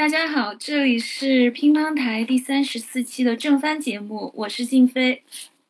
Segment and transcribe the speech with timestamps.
[0.00, 5.22] 大家好，这里是乒乓台第三十四期的正番节目，我是静飞，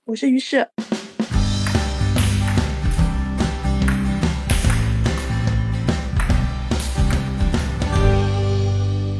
[0.04, 0.68] 我是于适。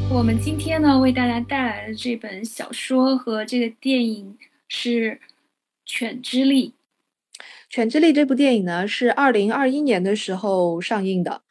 [0.09, 4.37] 我们今天呢，为大家带来的这本小说和这个电影
[4.69, 5.11] 是
[5.85, 6.73] 《犬之力》。
[7.69, 11.41] 《犬之力》这部电影呢，是二零二一年的时候上映的，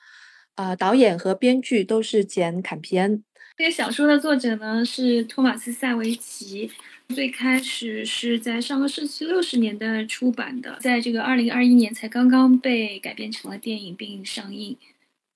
[0.55, 3.23] 啊，导演和编剧都是简·坎皮恩。
[3.61, 6.71] 这个小说的作者呢是托马斯·塞维奇，
[7.11, 14.79] 最开始是在上个世纪六十年代出版的，在这个二零二一年才刚刚被改编成了电影并上映。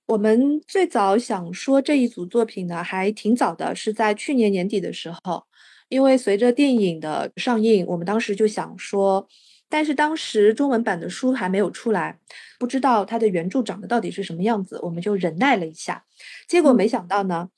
[0.07, 5.45] 我们最早想说这一组作品呢，还挺早的，是在去年年底的时候，
[5.91, 9.29] 因为随着电影的上映，我们当时就想说，
[9.69, 12.19] 但是当时中文版的书还没有出来，
[12.59, 16.07] 不知道它的原著长得到底是什么样子，我们就忍耐了一下，
[16.49, 17.51] 结果没想到呢。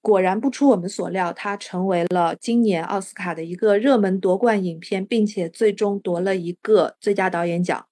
[0.00, 7.84] 果然不出我们所料，它成为了今年奥斯卡的一个热门夺冠影片，并且最终夺了一个最佳导演奖。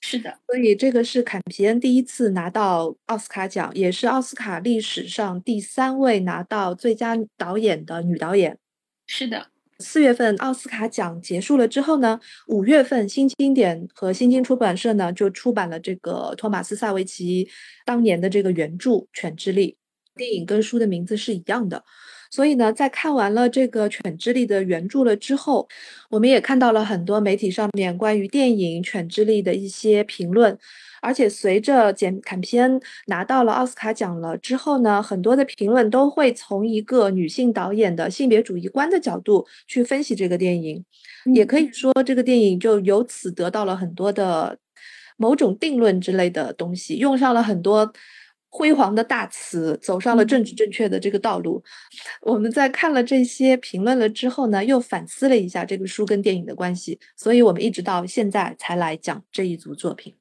[0.00, 8.56] 是的，所以这个是坎皮恩第一次拿到奥斯卡奖，也是奥斯卡历史上第三位拿到最佳导演的女导演。
[9.06, 9.48] 是的，
[9.78, 17.46] 四月份奥斯卡奖结束了之后呢，五月份新经典和新经出版社呢就出版了这个托马斯·萨维奇
[17.84, 19.76] 当年的这个原著《犬之力》。
[20.20, 21.82] 电影跟书的名字是一样的，
[22.30, 25.66] 所以呢，在看完了这个《犬之力》的原著了之后，
[26.10, 30.58] 我们也看到了很多媒体上面关于电影《犬之力》的一些评论。
[31.00, 40.84] 而且随着简坎片拿到了奥斯卡奖了之后呢，很多的评论都会从一个女性导演的性别主义观的角度去分析这个电影，
[41.34, 44.58] 也可以说这个电影就由此得到了很多的
[45.16, 47.90] 某种定论之类的东西，用上了很多。
[48.52, 51.62] 辉煌的大词，走上了政治正确的这个道路。
[52.20, 60.14] 我们在看了这些评论了之后呢，又反思了一下这个书跟电影的关系，所以我们一直到现在才来讲这一组作品。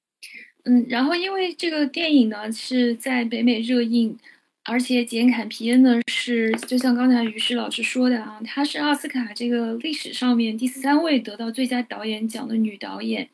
[0.65, 4.15] 嗯，然后因为这个电影呢是在北美热映，
[4.63, 13.27] 而且简·坎皮恩呢是就像刚才于适老师说的啊，她是奥斯卡这个历史上面第三位得到最佳导演奖的女导演。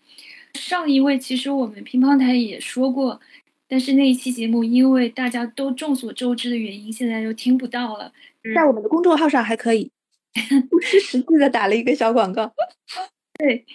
[0.53, 3.19] 上一位其实我们乒乓台也说过。
[3.67, 8.13] 但是那一期节目，因为大家都众所周知的原因，现在又听不到了。
[8.53, 9.89] 在我们的公众号上还可以，
[10.69, 12.53] 不失时机的打了一个小广告。
[13.39, 13.65] 对，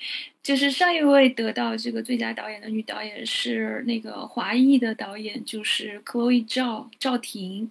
[0.43, 7.69] 就是上一位得到这个最佳导演的女导演是那个华裔的导演，就是克洛伊赵赵婷。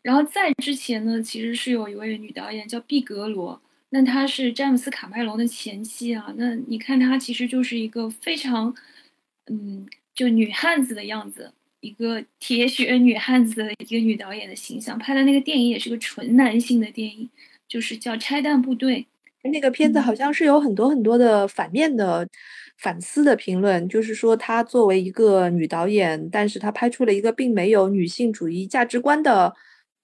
[0.00, 6.32] 然后在之前呢，其实是有一位女导演叫毕格罗，那她是詹姆斯卡麦隆的前妻啊。
[6.36, 8.74] 那你看她其实就是一个非常，
[9.48, 9.86] 嗯。
[10.14, 17.28] 就女汉子的样子，一个铁血女汉子的一个女导演的形象，拍的那个电影也是个纯男性的电影，
[17.66, 19.06] 就是叫《拆弹部队》。
[19.50, 22.28] 那个片子好像是有很多很多的反面的
[22.78, 29.52] 反思的评论，就是说她作为一个女导演，但是她拍出了一个并没有女性主义价值观的，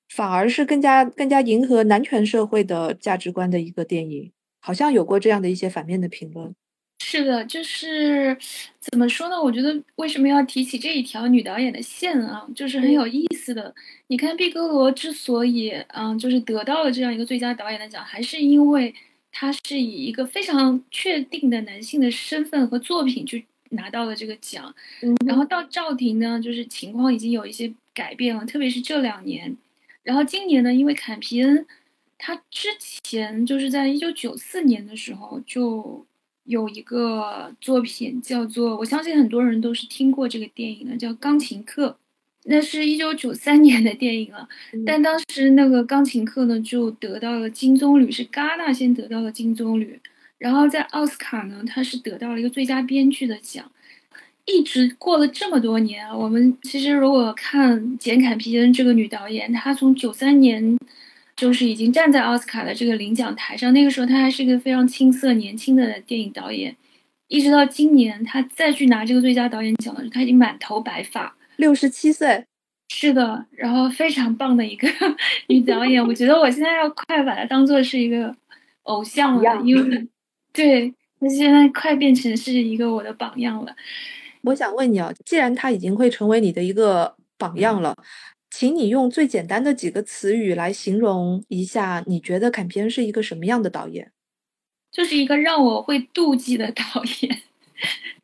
[0.08, 6.52] 反而是更加更加迎合男权社会的价值观的一个电影，好像有过这样的一些反面的评论。
[7.00, 8.36] 是的，就是
[8.81, 9.42] 怎么说呢？
[9.42, 13.75] 我觉得为什么要提起这一条女导演的线啊，就是很有意思的。
[14.09, 18.94] 你看毕格罗之所以嗯，就是得到了这样一个最佳导演的奖，还是因为
[19.32, 24.75] 他是以一个非常确定的男性的身份和作品去拿到了这个奖。
[25.25, 29.56] 然后到赵婷呢，就是情况已经有一些改变了，特别是这两年。
[30.03, 31.66] 然后今年呢，因为坎皮恩，
[32.19, 32.69] 他之
[33.03, 36.04] 前就是在一九九四年的时候就。
[36.48, 41.88] 有一个作品叫做，我相信很多人都是听过这个电影的，叫《钢琴课》，
[42.44, 44.48] 那是一九九三年的电影了。
[44.86, 49.98] 但当时那个《钢琴课》呢，就得到了金棕榈，是戛纳先得到了金棕榈，
[50.38, 53.70] 然后在奥斯卡呢，它是得到了一个最佳编剧的奖。
[54.47, 60.78] 一直过了这么多年啊，我们其实如果看简·坎皮恩这个女导演，她从九三年。
[61.38, 66.77] 就是已经站在奥斯卡的这个领奖台上，那个时候他还是一个非常青涩年轻的电影导演，
[67.28, 72.45] 一直到今年他再去拿这个最佳导演奖的时候，他已经满头白发，六十七岁，
[72.89, 74.89] 是的，然后非常棒的一个
[75.47, 78.34] 女导演，我觉得我现在要快把她当做是一个
[78.83, 80.09] 偶像了，因为
[80.53, 83.77] 对她现在快变成是一个我的榜样了。
[84.42, 87.97] 我想问你啊，既然她已经会成为你的一个榜样了。
[88.59, 94.10] 请你用最简单的几个词语来形容一下，你觉得坎皮恩是一个什么样的导演？
[94.91, 96.83] 就是一个让我会妒忌的导
[97.21, 97.43] 演。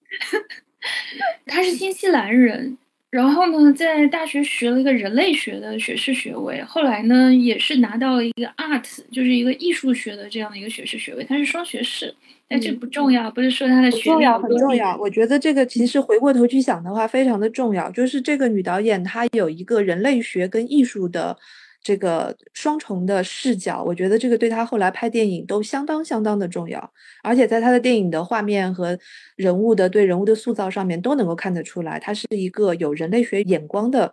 [1.46, 2.76] 他是新西兰人，
[3.14, 8.82] 然后呢，在大学学了一个人类学的学士学位，后来呢，也是拿到了一个 art，
[9.12, 12.12] 就是一个艺术学的这样的一个学士学位，他是双学士。
[12.48, 14.96] 但这不重要，不是说他的学历重要很重要。
[14.96, 17.88] 我觉得这个其实回过头去想的话，非常的重要。
[17.92, 21.36] 就是这个女导演她有一个人类学跟艺术的
[21.84, 26.92] 这个双重的视角，我觉得这个对他后来拍电影都相当相当的重要。
[27.22, 28.98] 而且在他的电影的画面和
[29.36, 34.12] 人物的对人物的塑造上面都能够看得出来，他是一个有人类学眼光的，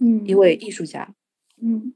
[0.00, 1.14] 嗯，一位艺术家，
[1.62, 1.94] 嗯。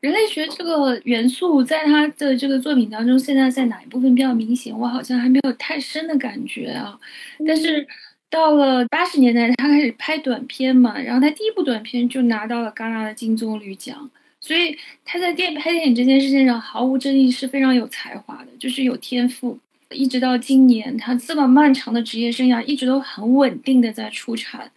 [0.00, 4.72] 人类学这个元素在他的这个作品当中，现在在哪一部分比较明显？
[4.78, 6.96] 我好像还没有太深的感觉啊。
[7.44, 7.84] 但是
[8.30, 14.08] 到了八十年代，他开始拍短片嘛，然后他第一部短片就拿到了戛纳的金棕榈奖，
[14.40, 19.58] 所以他在电拍电影这件事情上毫无争议是非常有才华的，就是有天赋。
[19.90, 24.70] 一直到今年，他这么漫长的职业生涯一直都很稳定的在出产，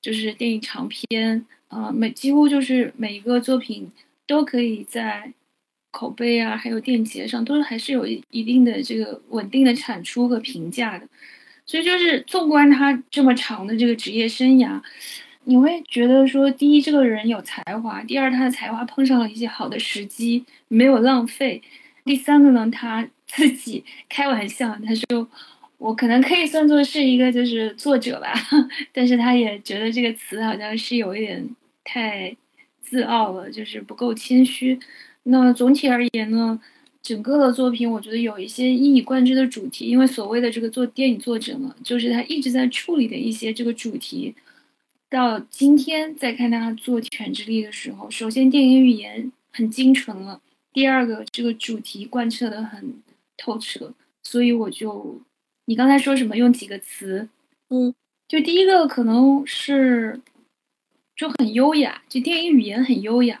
[0.00, 3.90] 就是电影长片啊，每几乎就是每一个作品。
[4.26, 5.32] 都可以在
[5.90, 11.04] 口碑啊，还有电影节上，都还是有一定的这个稳定的产出和评价的。
[11.66, 14.80] 所以就是纵观他这么长的这个职业生涯，
[15.44, 21.60] 你会觉得说，第一，这个人有才华；第二，他的才华碰上了一些好的时机，没有浪费；
[22.04, 25.28] 第三个呢，他 自己开玩笑，他说
[25.78, 28.32] 我可能可以算作是一个就是作者吧，
[28.92, 31.48] 但是他也觉得这个词好像是有一点
[31.84, 32.36] 太。
[32.82, 34.76] 自傲了，就是不够谦虚。
[35.22, 36.60] 那总体而言呢，
[37.00, 44.34] 整个的作品我觉得有一些一以贯之的主题，因为所谓的这个做电影作者嘛，就是他一直在处理的一些这个主题。
[45.10, 50.40] 到今天再看他做《犬之力》的时候，首先电影语言很精纯了，
[50.72, 53.02] 第二个这个主题贯彻的很
[53.36, 53.92] 透彻。
[54.22, 55.20] 所以我就，
[55.66, 56.36] 你刚才说什么？
[56.36, 57.28] 用几个词？
[57.68, 57.92] 嗯，
[58.28, 60.20] 就第一个可能是。
[61.16, 63.38] 就很优雅，就电影语言很优雅。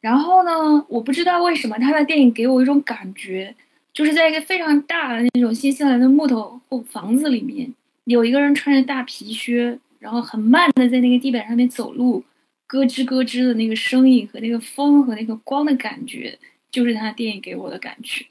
[0.00, 3.54] 然后呢，我不知道为什么他的电影给我一种感觉，
[3.92, 7.70] 就是在一个非常大的那种新西兰的木头房子里面，
[8.04, 12.24] 有一个人穿着大皮靴，然后很慢的在那个地板上面走路，
[12.66, 16.38] 咯吱咯吱的那个声音和那个风和那个光的感觉，
[16.70, 18.24] 就是他电影给我的感觉。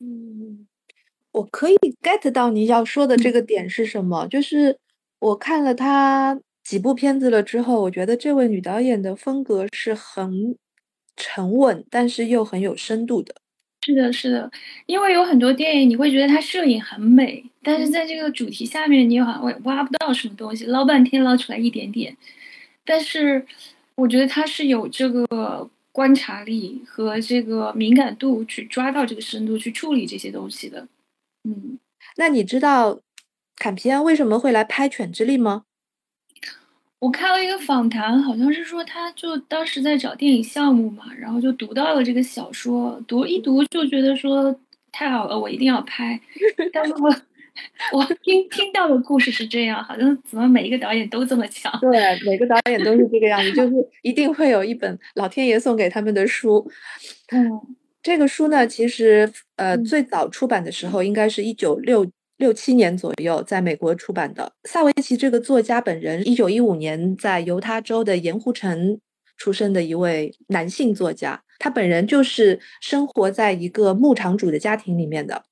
[0.00, 0.66] 嗯，
[1.32, 4.78] 我可以 get 到你要说的这个点是什么，就是
[5.18, 6.40] 我看了他。
[6.64, 10.54] 几部片子了之后，我觉得这位女导演的风格是很
[11.16, 13.34] 沉稳，但是又很有深度的。
[13.88, 14.50] 是的，是的，
[14.84, 22.14] 因为有很多电影你会觉得它摄影很美，但是在这个主题下面你好像挖不到什么东西，捞半天捞出来一点点。
[22.84, 23.46] 但是
[23.94, 30.86] 我觉得他是有这个观察力和这个敏感度去抓到这个深度去处理这些东西的。
[31.44, 31.78] 嗯，
[32.16, 33.00] 那你知道
[33.56, 35.64] 坎皮安为什么会来拍《犬之力》吗？
[37.00, 44.52] 我看了一个访谈，好像是说他就当时在找电影项目嘛，然后就读到了这个小说，读一读就觉得说
[44.90, 46.20] 太好了，我一定要拍。
[46.72, 47.08] 但是我
[47.94, 51.72] 我听听到的故事是这样，好像怎么每一个导演都这么强？
[51.80, 56.68] 对，每个导演都是这个样子，就是一定会有一本老天爷送给他们的书。
[57.30, 57.48] 嗯，
[58.02, 62.04] 这个书呢，其实呃最早出版的时候应该是一九六。
[62.38, 64.52] 六七年左右，在美国出版的。
[64.64, 69.00] 萨维奇这个作家本人，一九一五年在犹他州的盐湖城
[69.36, 71.42] 出生的一位男性作家。
[71.58, 75.44] 他本人就是生活在一个牧场主的家庭里面的，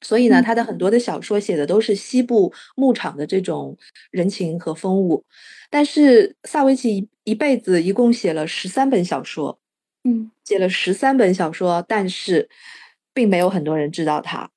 [0.00, 3.76] 所以呢，他的很多的小说写的都是西部牧场的这种
[4.10, 5.24] 人情和风物。
[5.70, 9.60] 但是萨维奇一辈子一共写了十三本小说，
[10.02, 12.48] 嗯，写了十三本小说，但是
[13.12, 14.50] 并没有很多人知道他。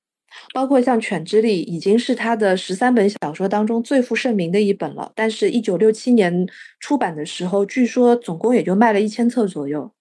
[0.54, 6.48] 包括像《犬之力》已经是他的十三本小说当中最负盛名的一本了，但是，一九六七年
[6.80, 9.92] 出版的时候，据说总共也就卖了一千册左右。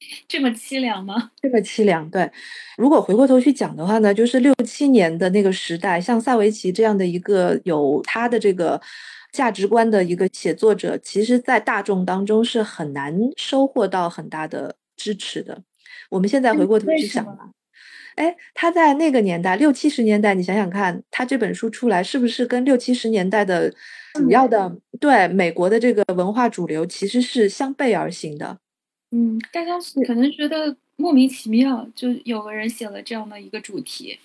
[0.26, 1.30] 这么凄凉吗？
[1.40, 2.10] 这么凄凉。
[2.10, 2.28] 对，
[2.76, 8.80] 如果回过头去讲的话呢，就是六七年的那个时代，像萨维奇这样的一个有他的这个
[9.32, 15.62] 价值观的一个写作者，其实在大众当中是很难收获到很大的支持的。
[16.10, 17.24] 我们现在回过头去想。
[18.16, 23.72] 哎，他在那个年代，六七十年代，你想想看，他这本书出来，是不是跟六七十年代的
[24.14, 28.58] 主要的对美国的这个文化主流其实是相背而行的？
[29.10, 29.72] 嗯，大家
[30.06, 34.18] 可能觉得莫名其妙，就有个人写了这样的一个主题。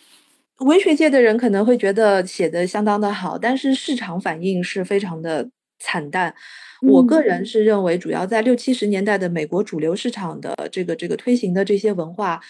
[0.59, 6.33] 文学界的人可能会觉得写的相当的好，但是市场反应是非常的惨淡。
[6.81, 12.41] 我个人是认为，主要在六七十年代的美国主流市场的这个这个推行的这些文化。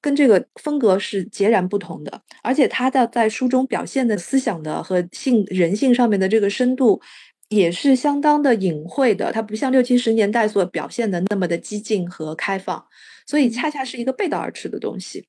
[0.00, 7.00] 跟这个风格是截然不同的，而且他的在书中表现的思想的和性人性上面的这个深度，
[7.48, 12.86] 也是相当的隐晦的，它不像六七十年代所表现的那么的激进和开放，
[13.26, 15.26] 所以恰恰是一个背道而驰的东西。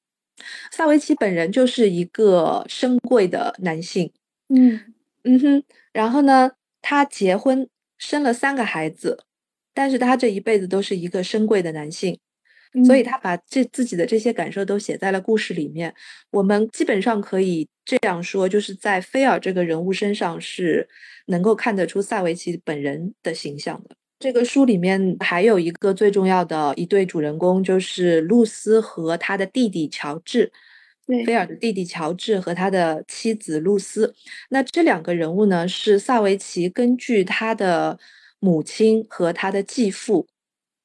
[0.71, 4.11] 萨维奇本人就是一个深贵的男性，
[4.49, 4.79] 嗯。
[5.23, 6.51] 嗯哼，然后呢，
[6.83, 7.67] 他结婚
[8.01, 9.23] 生了三个孩子，
[9.73, 12.19] 但是他这一辈子都是一个深贵的男性。
[12.85, 15.93] 所以他把这自己的这些感受都写在了故事里面。
[16.31, 20.87] 我们基本上可以这样说，就是在菲尔这个人物身上是
[21.25, 23.95] 能够看得出萨维奇本人的形象的。
[24.19, 30.49] 这个书里面还有一个最重要的一对主人公，就是露丝和他的弟弟乔治。
[31.11, 34.15] 对，菲尔的弟弟乔治和他的妻子露丝。
[34.49, 37.99] 那这两个人物呢，是萨维奇根据他的
[38.39, 40.25] 母亲和他的继父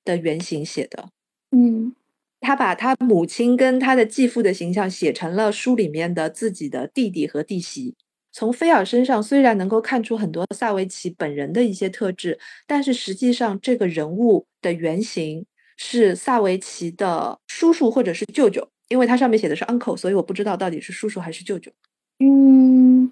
[0.04, 1.10] 的原型写的。
[1.52, 1.94] 嗯，
[2.40, 7.94] 他把他母亲跟他的继父的形象写成了书里面的自己的弟弟和弟媳。
[8.32, 21.70] 从菲尔身上虽然能够看出很多萨维奇本人的一些特质，但是实际上这个人物的原型是萨维奇的叔叔或者是舅舅，因为他上面写的是 uncle，所以我不知道到底是叔叔还是舅舅。
[22.18, 23.10] 嗯，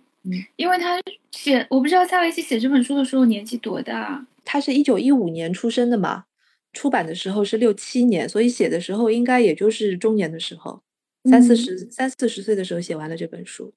[0.57, 1.01] 因为他
[1.33, 4.27] 写，我不知道萨维奇写这本书的时候年纪多大。
[4.45, 6.25] 他是一九一五年出生的嘛。
[6.73, 10.83] 出版的时候是六七年，所以写的时候应该也就是中年的时候，
[11.31, 13.73] 三四十、三四十岁的时候写完了这本书。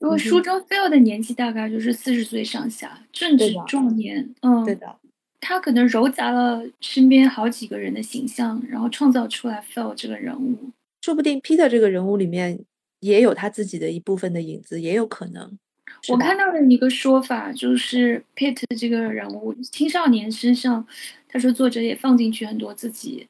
[0.00, 4.34] 如果书中菲尔的年纪大概就是四十岁上下，正值壮年。
[4.40, 4.96] 嗯，对的。
[5.40, 10.56] 他可能糅杂了身边好几个人的形象，然后创造出来菲尔这个人物。
[11.02, 12.58] 说不定 Peter 这个人物里面
[13.00, 15.58] 也有他自己的一部分的影子，也有可能。
[16.08, 20.86] 我看到了一个说法，就是 Peter 这个人物青少年身上。
[21.28, 23.26] 他说：“作者也放进去很多自己，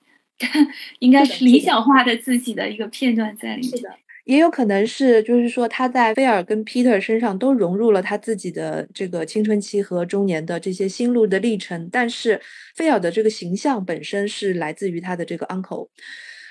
[0.98, 3.76] 应该是理想化的自己的一个片段在里面。
[3.76, 3.90] 是的，
[4.24, 11.88] 也有可能是，就是说他在菲尔跟 Peter 身上都融入了他自己的这个青春期和中年的这些心路的历程。
[11.92, 12.40] 但是
[12.74, 15.88] 菲尔的这个形象本身是来自于他的这个 uncle。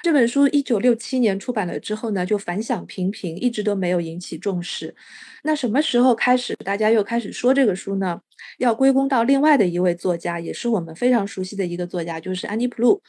[0.04, 4.96] 这本书一九六七年出版了之后呢，就反响平平，一直都没有引起重视。
[5.44, 8.20] 那什么时候开始大家又开始说这个书呢？”
[8.58, 13.02] 要归功到另外的一位作家，也是我们非常熟悉的一个作家，就是安妮·普鲁。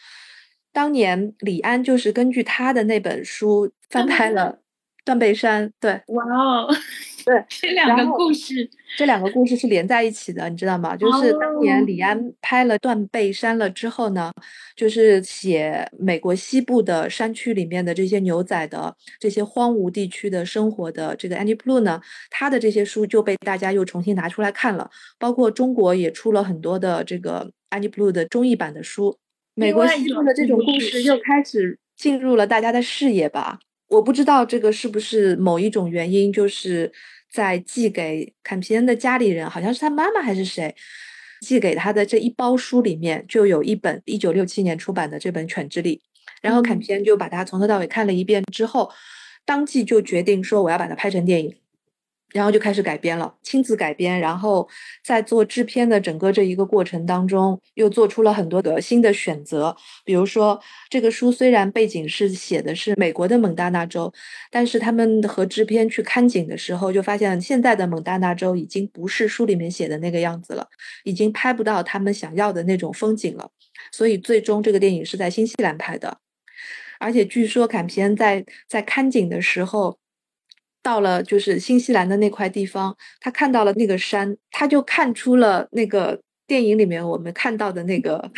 [0.73, 4.59] 当年李安就是根据他的那本书翻拍了
[5.05, 5.69] 《断背山》。
[5.81, 6.69] 对，哇哦，
[7.25, 10.97] 对， 这两个故事，这两个故事是连在一起的，你知道吗？
[10.97, 14.33] 就是当年李安拍了《断背山》了之后呢，
[14.77, 29.19] 就是写美国西部的山区里面的这些牛仔的这些荒芜地区的生活的这个安妮·普鲁呢，他的这些书就被大家又重新拿出来看了，包括中国也出了很多的这个安妮·普鲁的中译版的书。
[29.55, 33.59] 美国西部的这种故事又开始进入了大家的视野吧？
[33.93, 36.91] 我不知道这个是不是某一种原因，就是
[37.31, 40.75] 在寄给坎皮恩的家里人，好像是他妈妈还是谁，
[41.43, 45.97] 寄给他的这一包书里面就有一本一九六七年出版的这本《犬之力》，
[46.41, 48.91] 然后坎皮恩就把它从头到尾看了一遍之后，
[49.45, 51.55] 当即就决定说我要把它拍成电影。
[52.33, 54.67] 然后就开始改编了，亲自改编，然后
[55.05, 59.77] 在做制片的整个这一个过程当中，又做出了很多的新的选择。
[60.05, 60.59] 比如说，
[60.89, 64.11] 这个书虽然背景是写的是美国的蒙大拿州，
[64.51, 70.67] 但是他们和制片去看景的时候，就发现现在的蒙大拿州已经不是书里面写的那个样子了，
[71.05, 73.51] 已经拍不到他们想要的那种风景了。
[73.91, 76.17] 所以最终这个电影是在新西兰拍的，
[76.99, 79.99] 而且据说坎皮恩在在看景的时候。
[80.83, 88.31] 到了就是新西兰的那块地方，他看到了那个山，他就看出了那个电影里面我们看到的那个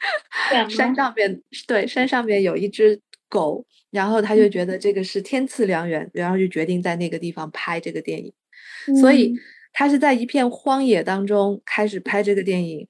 [0.68, 8.32] 山上边，对，山上面有一只狗，然后他就觉得这个是天赐良缘，然后就决定在那个地方拍这个电影。
[9.00, 9.34] 所以
[9.72, 12.88] 他是在一片荒野当中开始拍这个电影。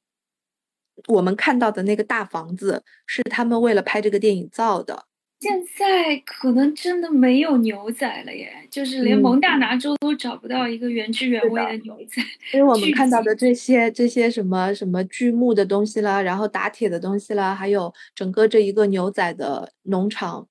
[1.08, 5.06] 我们看到的那个大房子是他们为了拍这个电影造的。
[5.40, 12.22] 现在可能真的没有牛仔了耶，就是连蒙大拿州都找不到一个原汁原味的牛仔。
[12.52, 20.46] 因为我们看到的这些这些什么什么锯木的东西啦，然后打铁的东西啦，还有整个这一个牛仔的农场，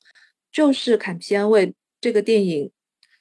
[0.51, 2.72] 就是坎皮恩为这个电影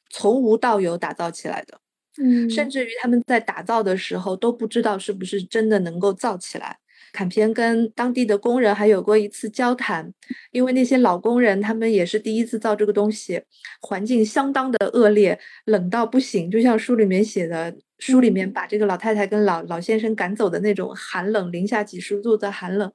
[0.08, 1.78] 从无到有打造起来的。
[2.16, 6.78] 嗯，甚至于他们在打造的时候都不知道是不是真的能够造起来。
[7.18, 10.14] 坎皮恩跟当地的工人还有过一次交谈，
[10.52, 13.42] 因为那些老工人他们也是第一次造这个东西，
[13.80, 22.88] 环境相当的恶劣，冷到不行，就像书里面写的，书里面把这个老太太跟老老先生赶走的那种寒冷，零下几十度的寒冷，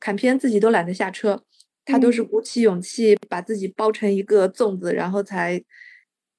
[0.00, 1.42] 坎皮恩自己都懒得下车，
[1.84, 5.62] 他都是鼓起勇气把自己包成一个粽子，然后才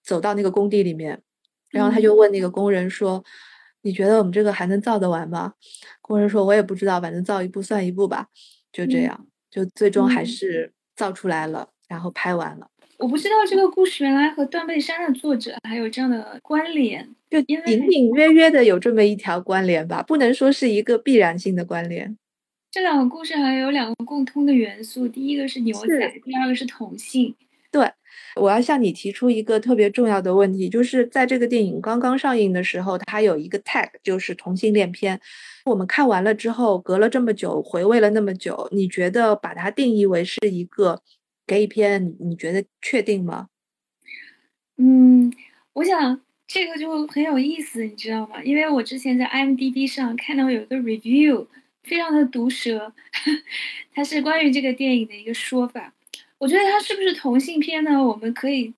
[0.03, 1.21] 走到那个工地里面，
[1.69, 3.23] 然后他就问那个工人说。
[3.87, 5.53] 你觉得我们这个还能造得完吗？
[6.01, 8.27] 工人说，我也不知道，反正造一步算一步吧。
[8.73, 12.69] 就这样，就最终还是造出来了，然后拍完了。
[12.97, 22.17] 我不知道这个故事原来和断背山的作者还有这样的关联，就隐隐约约的有这么一条关联吧，不能说是一个必然性的关联。
[22.69, 25.87] 这两个故事好像有两个共通的元素，第一个是牛仔，
[26.25, 27.33] 第二个是同性。
[28.37, 35.19] 我要向你提出一个特别重要的问题，就是在这个电影刚刚上映的时候，它有一个 tag，就是同性恋片。
[35.65, 41.01] 我们看完了之后，隔了这么久，回味了那么久，你觉得把它定义为是一个
[41.45, 43.47] gay 片，你觉得确定吗？
[44.77, 45.33] 嗯，
[45.73, 48.41] 我想这个就很有意思，你知道吗？
[48.43, 51.47] 因为我之前在 IMDB 上看到有一个 review，
[51.83, 52.93] 非常的毒舌，
[53.93, 55.93] 它是关于这个电影的一个说法。
[56.39, 58.03] 我觉得它是不是同性片呢？
[58.03, 58.73] 我们可以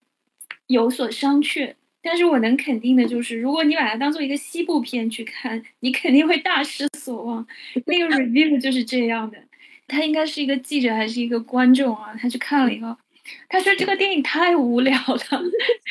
[0.67, 1.73] 有所商榷。
[2.01, 7.45] 但是我能肯定的就是，如果你把它当做一个西部片去看，你肯定会大失所望。
[7.85, 9.37] 那个 review 就是这样的，
[9.85, 12.15] 他应该是一个记者还是一个观众啊？
[12.17, 12.95] 他去看了以后，
[13.49, 15.43] 他说这个电影太无聊了，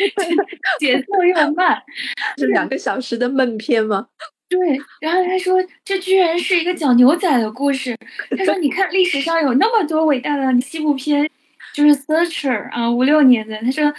[0.81, 1.83] 节奏又慢，
[2.39, 4.09] 是两个小时的闷片吗？
[4.49, 4.59] 对。
[5.03, 7.95] 然后他说这居然是一个讲牛仔的故事。
[8.31, 11.31] 他说你看历史上有那么多伟大的西部片，
[11.73, 13.57] 就是 Searcher 啊，五六年的。
[13.63, 13.93] 他说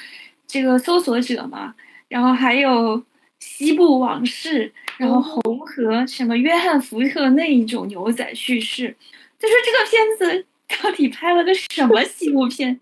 [0.48, 1.76] 这个搜索者嘛。
[2.08, 2.98] 然后还有
[3.40, 8.96] 《西部往事》，然后红河什么约翰福特那一种牛仔叙事，
[9.40, 10.46] 他说这个片子
[10.82, 12.80] 到底拍了个什么西部片？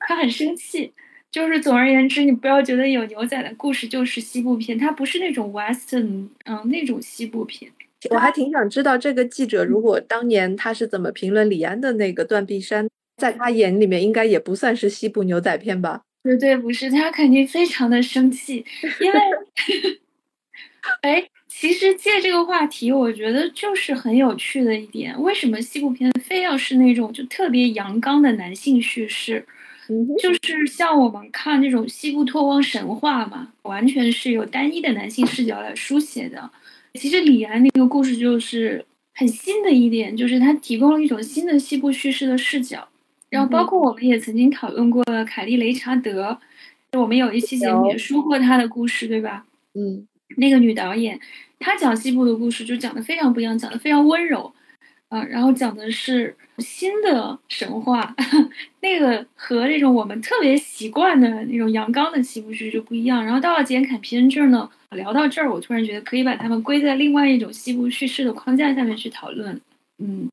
[0.00, 0.92] 他很生气。
[1.30, 7.70] 就是总而言之，你不要觉得有牛仔的故事就是西部片，它不是那种 western，嗯，那种西部片。
[8.10, 12.84] 我还挺想知道这个记者如果当年他是怎么评论李安的那个《断臂山》，
[13.16, 16.02] 在他眼里面应该也不算是西部牛仔片吧？
[16.24, 18.64] 绝对不是，他肯定非常的生气，
[19.00, 19.20] 因为，
[21.02, 29.44] 哎，其实借这个话题，我觉得就是很有趣的一点，为什么西部片非要是那种就特别阳刚的男性叙事？
[30.22, 36.50] 就是像我们看这种西部拓荒神话嘛，完全是有单一的男性视角来书写的。
[36.94, 38.84] 其实李安那个故事就是
[39.14, 42.88] 很新的一点，就是他提供了一种新的西部叙事的视角。
[43.32, 46.38] 然后包括我们也曾经讨论过凯莉雷查德，
[46.92, 49.46] 我们有一期节目也说过她的故事，对吧？
[49.72, 51.18] 嗯，那个女导演，
[51.58, 54.52] 她讲西部的故事就讲的非常不一样，讲的非常温柔，
[55.08, 58.14] 啊，然后讲的是新的神话，
[58.82, 63.24] 那个和那种我们特别习惯的那种阳刚的西部叙事就不一样。
[63.24, 69.58] 然后到了简·坎皮恩这儿呢，聊到这儿，我突然觉得可以把他们归在另外一种西部叙事的框架下面去讨论，
[69.98, 70.28] 嗯，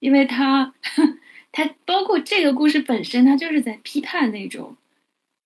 [0.00, 0.74] 因为他。
[1.56, 4.76] 它包括这个故事本身，它就是在批判那种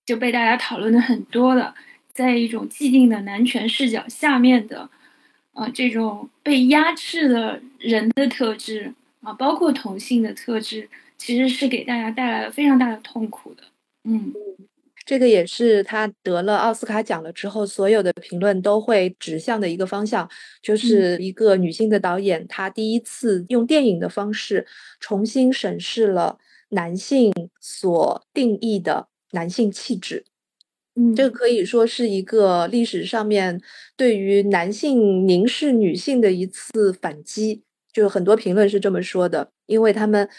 [0.07, 1.75] 就被大家讨论的很多的，
[2.11, 4.89] 在一种既定的男权视角下面的，
[5.53, 8.91] 啊，这种被压制的人的特质
[9.21, 13.63] 啊，包括同性的特质，其实是给大家带来了非常大的痛苦的，
[14.05, 14.33] 嗯。
[15.09, 20.29] 这个也是他得了奥斯卡奖了之后，所有的评论都会指向的一个方向，
[20.61, 24.67] 就是一个女性的导演，她第一次用电影的方式
[24.99, 26.37] 重新审视了
[26.69, 30.25] 男性所定义的男性气质。
[30.93, 33.59] 嗯，这个可以说是一个历史上面
[33.97, 40.29] 对于男性凝视女性的一次反击，就是很多评论是这么说的，因为他们。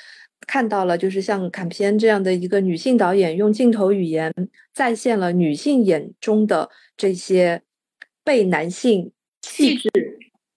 [0.46, 4.32] 看到了，就是像坎皮恩这样的一个女性导演，用镜头语言
[4.72, 7.62] 再现了女性眼中的这些
[8.24, 9.90] 被男性气质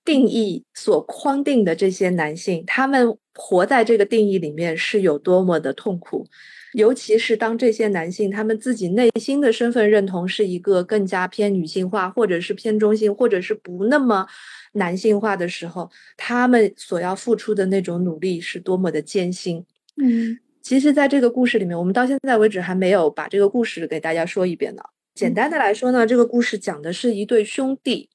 [0.04, 6.26] 定义所框定的这些男性，他们活在这个定义里面是有多么的痛苦。
[6.74, 14.28] 尤其是当这些男性他们自己内心的身份认同是一个更加偏女性化，或者是偏中性，或者是不那么。
[14.76, 19.64] 男性化的时候，他们所要付出的那种努力是多么的艰辛。
[20.02, 24.82] 嗯，其实，在这个故事里面，我们到现在为止还没有把这个故事给大家说一遍呢。
[25.14, 28.10] 简单的来说呢，这个故事讲的是一对兄弟，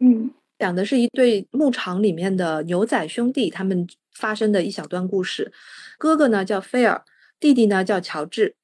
[0.00, 5.52] 嗯，讲的是一对牧场里面的牛仔兄弟他们发生的一小段故事。
[5.98, 7.04] 哥哥呢叫菲尔，
[7.38, 8.54] 弟弟呢叫乔治。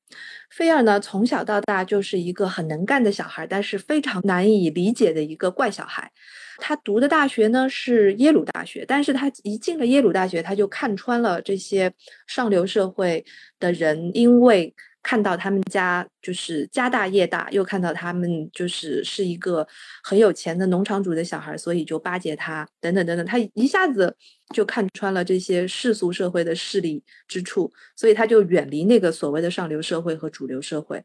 [0.51, 6.11] 菲尔呢从小到大就是一个很能干的小孩，但是非常难以理解的一个怪小孩。
[6.59, 11.92] 他读的大学呢是耶鲁大学，但是他一进了耶鲁大学，他就看穿了这些
[12.27, 13.25] 上流社会
[13.59, 19.66] 的人，因为看到他们家就是家大业大，又看到他们就是是一个
[20.02, 24.16] 很有钱的农场主的小孩，所以就巴结他，等等等等，他一下子
[24.54, 31.02] 就看穿了这些世俗社会的势力之处，所以他就远离那个所谓的上流社会和主流社会。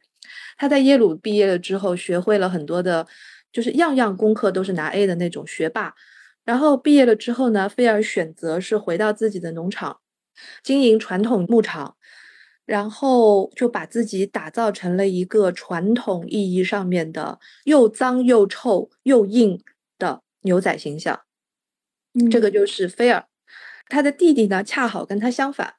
[0.57, 3.07] 他在耶鲁毕业了之后，学会了很多的。
[3.53, 5.95] 就是样样功课都是拿 A 的那种学霸。
[6.43, 9.99] 然后毕业了之后呢，菲尔选择是回到自己的农场，
[10.61, 11.95] 经营传统牧场，
[12.67, 19.59] 然后就把自己打造成了一个传统意义上面的又脏又臭又硬
[19.97, 21.21] 的牛仔形象。
[22.29, 23.25] 这个就是菲尔，
[23.87, 25.75] 他的弟弟呢，恰好跟他相反。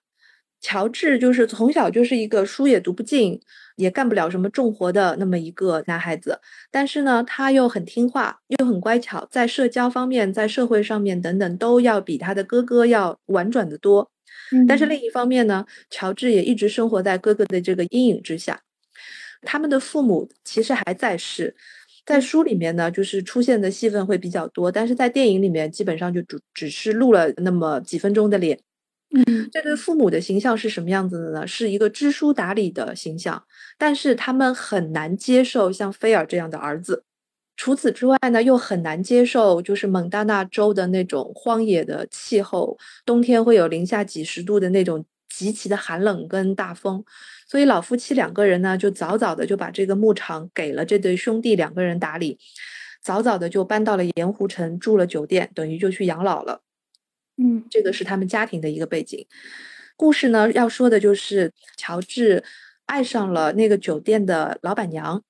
[0.61, 3.41] 乔治就是从小就是一个书也读不进，
[3.77, 14.11] 也干不了什么重活的那么一个男孩子，但是呢，他又很听话，又很乖巧，在社交方面，在社会上面等等，都要比他的哥哥要婉转的多。
[14.67, 18.61] 但是另一方面呢，乔治也一直生活在哥哥的这个阴影之下。
[19.43, 21.55] 他们的父母其实还在世，
[22.05, 28.59] 在书里面呢，就是出现的戏份会比较多，但是在电影里面基本上就只只是露了那么几分钟的脸。
[29.15, 31.47] 嗯，这对父母的形象是什么样子的呢？
[31.47, 33.43] 是一个知书达理的形象，
[33.79, 37.05] 但是他们很难接受像菲尔这样的儿子。
[37.59, 47.05] 除此之外呢，又很难接受就是蒙大拿州的那种荒野的气候，冬天会有零下几十度的那种极其的寒冷跟大风。
[47.49, 52.39] 所以老夫妻两个人呢，就早早的就把这个牧场给了这对兄弟两个人打理，
[53.03, 56.63] 早早的就搬到了盐湖城住了酒店，等于就去养老了。
[57.39, 59.27] 嗯，这个是他们家庭的一个背景。
[59.97, 62.45] 故事呢，要说的就是乔治
[62.87, 65.25] 爱上了那个酒店的老板娘。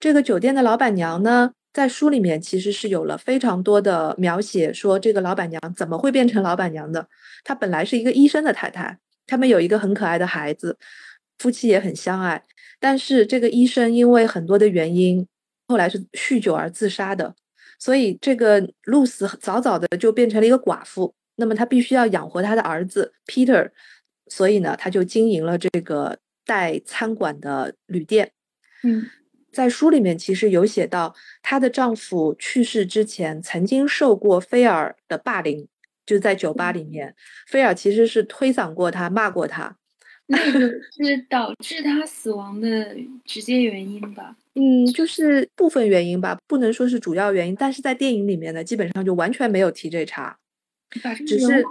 [0.00, 7.06] 这个酒店的老板娘呢，在书里面其实是有了非常多的描写，说这个老板娘怎么会变成老板娘的？
[7.44, 10.78] 她本来是一个医生的太太，他们有一个很可爱的孩子，
[11.38, 12.42] 夫妻也很相爱。
[12.80, 15.26] 但是这个医生因为很多的原因，
[15.68, 17.34] 后来是酗酒而自杀的。
[17.78, 21.14] 所以这个露丝早早的就变成了一个寡妇。
[21.36, 23.70] 那么她必须要养活她的儿子 Peter，
[24.28, 28.32] 所以呢，他就经营了这个带餐馆的旅店。
[28.82, 29.06] 嗯，
[29.52, 35.66] 在书里面其实有写到，她的丈夫去世之前曾经受过菲尔的霸凌，
[36.06, 37.14] 就在酒吧里面，
[37.46, 39.76] 菲尔其实是推搡过她，骂过她。
[40.26, 44.36] 那个是导致她死亡的直接原因吧？
[44.54, 47.54] 嗯，就是部分原因吧，不能说是主要原因。
[47.54, 50.38] 但是在电影里面呢，基本上就完全没有提这茬。
[51.26, 51.64] 只是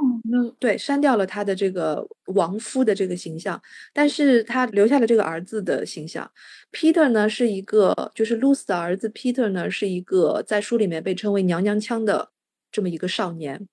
[0.60, 3.62] 对删掉了他的这个亡夫的这个形象，
[3.94, 6.32] 但是他留下了这个儿子的形象。
[6.72, 12.32] Peter 呢是一个，就是 Lucy 的儿子 Peter 呢是一个在书里面被称为娘娘腔的
[12.72, 13.68] 这么一个少年，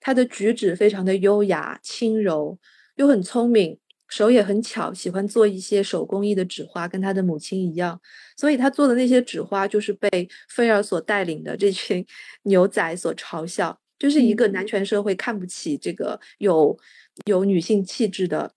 [0.00, 2.58] 他的举止非常的优雅轻柔，
[2.96, 8.00] 又很聪明，手也很巧，喜欢做一些手工艺的纸花，跟他的母亲一样。
[8.36, 12.04] 所以他做的那些纸花就是被菲尔所带领的这群
[12.44, 13.78] 牛仔所嘲笑。
[14.02, 16.76] 就是一个男权社会看不起这个有
[17.26, 18.52] 有女性气质的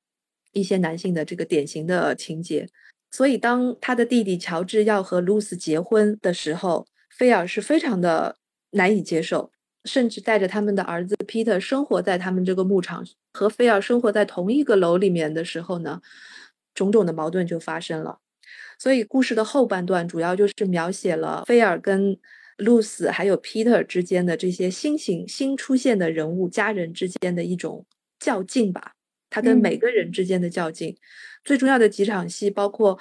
[0.54, 2.68] 一些男性的这个典型的情节，
[3.12, 8.38] 所以当他的弟弟乔治要和露丝结婚的时候，菲尔是非常的
[8.72, 9.52] 难以接受，
[9.84, 16.02] 甚至带着他们的儿子彼得生活在他们这个牧场，和菲尔生活在同一个楼里面的时候呢，
[16.74, 18.18] 种种的矛盾就发生了。
[18.80, 22.18] 所以故事的后半段主要就是描写了菲尔跟。
[22.58, 27.86] 露丝还有 Peter 之间的这些新型新出现的人物，家人之间的一种
[28.20, 28.94] 较劲吧。
[29.30, 30.96] 他跟每个人之间的较劲，
[31.44, 32.98] 最重要的几场戏包括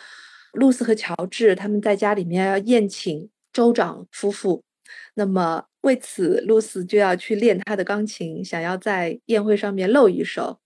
[0.53, 4.65] 露丝和乔治他们在家里面要宴请州长夫妇，
[5.15, 10.59] 那么为此露丝就要去练她的钢琴，想要在宴会上面露一手，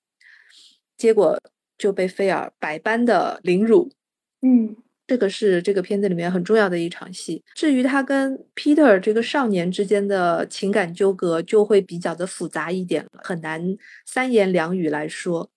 [0.97, 1.39] 结果
[1.77, 3.91] 就被菲尔百般的凌辱。
[4.41, 4.75] 嗯。
[5.09, 7.43] 这个是这个片子里面很重要的一场戏。
[7.55, 15.51] 至于他跟 Peter 这个少年之间的情感纠葛，就会比较的复杂一点了，很难三言两语来说。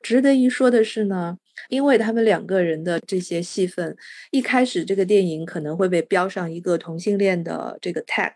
[0.00, 1.36] 值得一说的是呢，
[1.68, 3.94] 因为他们两个人的这些戏份，
[4.30, 8.32] 一开始这个电影可能会被标上一个同性恋的这个 tag，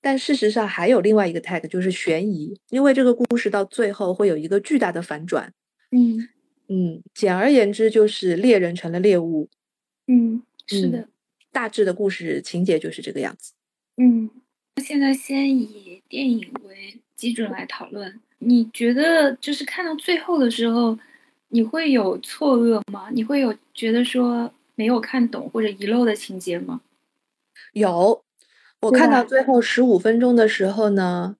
[0.00, 2.56] 但事实上还有另外一个 tag，就是悬疑。
[2.70, 5.52] 因为这个故事到最后会有一个巨大的反转。
[5.90, 6.28] 嗯
[6.68, 9.48] 嗯，简而言之就是猎人成了猎物。
[10.08, 11.06] 嗯，是的，
[11.52, 13.52] 大致的故事情节就是这个样子。
[13.98, 14.28] 嗯，
[14.82, 18.20] 现在先以电影为基准来讨论。
[18.38, 20.98] 你觉得就是看到最后的时候，
[21.48, 23.10] 你会有错愕吗？
[23.12, 26.80] 你会有觉得说没有看懂或者遗漏的情节吗？
[27.74, 28.22] 有，
[28.80, 31.36] 我看到最后十五分钟的时候呢，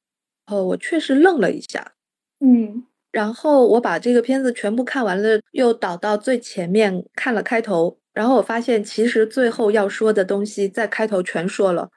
[0.46, 1.92] 呃，我确实愣了一下。
[2.40, 7.96] 嗯，然后我把这个片子全部看完了，又导到最前面看了开头。
[8.12, 11.88] 然后我发现，其实最后要说的东西在开头全说了，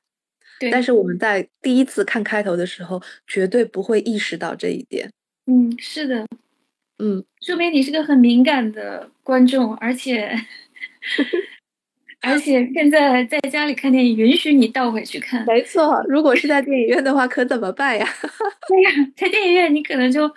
[0.71, 5.09] 但是我们在第一次看开头的时候，绝对不会意识到这一点。
[5.47, 6.25] 嗯，是的，
[6.99, 10.31] 嗯，说明你是个很敏感的观众，而且
[12.21, 15.43] 而且现在在家里看电影，允许你倒回去看。
[15.47, 18.07] 没错，如果是在电影院的话，可怎么办呀？
[18.69, 20.27] 对呀，在电影院你可能就，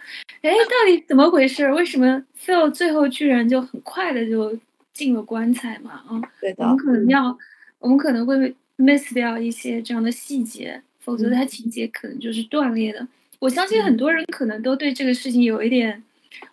[0.41, 1.71] 哎，到底怎么回事？
[1.73, 4.59] 为什么 Phil 最后居然就很快的就
[4.95, 6.03] 进了棺材嘛？
[6.09, 6.65] 啊，对的。
[6.65, 7.37] 我们可能要，
[7.79, 13.07] 我们可能会 miss 掉一些这样的细节，否则它情节可能就是断裂的。
[13.41, 16.03] 我相信很多人可能都对这个事情有一点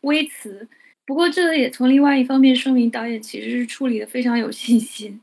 [0.02, 0.68] 微词。
[1.06, 5.20] 不过，这也从另外一方面说明导演其实是处理的非常有信心，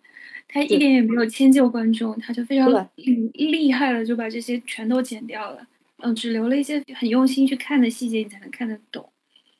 [0.46, 5.66] 他一点也没有迁就观众，他就非常厉害了，就把这些全都剪掉了，
[5.98, 9.08] 嗯，只留了一些很用心去看的细节，你才能看得懂。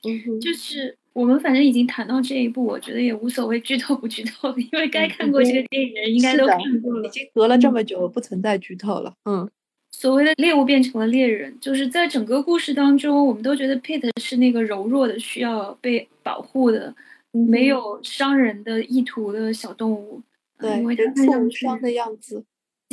[0.05, 9.13] 嗯，就是我们反正已经谈到这一步，我觉得也无所谓剧透不剧透，因为该看过这个电影的人应该都看过了，已经隔了这么久，不存在剧透了。
[9.25, 9.51] 嗯。
[9.91, 16.95] 所谓的猎物变成了猎人，就是在整个故事当中，我们都觉得 Pete 是那个柔弱的、需要被保护的、
[17.33, 20.23] 没有伤人的意图的小动物。
[20.57, 22.45] 对，人畜无伤的样子。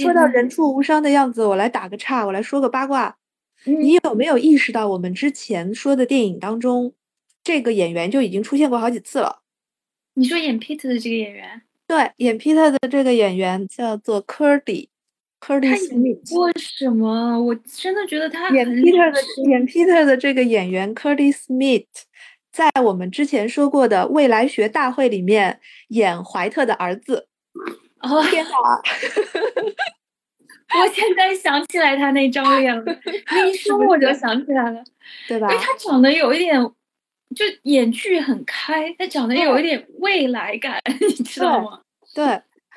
[0.01, 3.15] 说到人畜无伤的样子，我来打个岔，我来说个八卦。
[3.65, 6.93] 你有没有意识到，我们之前说的电影当中，
[7.45, 9.43] 这个演员就已经出现过好几次了？
[10.15, 11.61] 你说演 Peter 的这个演员？
[11.87, 14.89] 对，演 Peter 的这个演员叫做 c u r d y
[15.39, 15.69] 他演
[16.27, 17.39] 过什么？
[17.39, 21.85] 我真的觉得他演 Peter 的演 Peter 的这个演员 Curtis Smith，
[22.51, 27.27] 在我们之前说过的未来学大会里面演怀特的儿子。
[28.01, 28.81] 哦天哪！
[30.79, 32.83] 我现在想起来他那张脸了，
[33.45, 34.83] 你 一说我就想起来了，
[35.27, 35.47] 对吧？
[35.51, 36.59] 因为他长得有一点，
[37.35, 41.81] 就眼距很开，他长得有一点未来感， 你知道吗？
[42.15, 42.23] 对。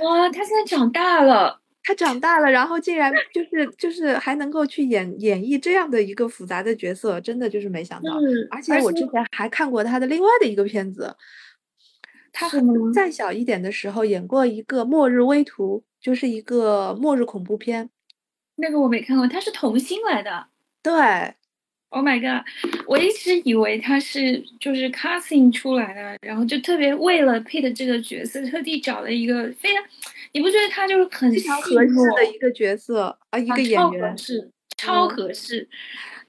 [0.04, 1.60] 哇，他现在长大了。
[1.84, 8.12] 他长大了，然后竟然就是就是还能够去演演绎这样的一个复杂的角色，真的就是没想到。
[8.50, 11.16] 而且我之前还看过他的另外的一个片子，
[12.30, 12.46] 他
[12.92, 17.88] 再小一点的时候演过一个《末日危图》，就是一个末日恐怖片。
[18.56, 20.48] 那个我没看过，他是童星来的。
[20.82, 21.34] 对
[21.90, 22.44] ，Oh my god！
[22.86, 29.82] 我一直以为他是就是 casting 出来的，然后就特别为了配的这个角色，特地找了一个非常。
[30.32, 35.66] 你不觉得他就是很非常合适的一个角色啊，一个演员是超合适，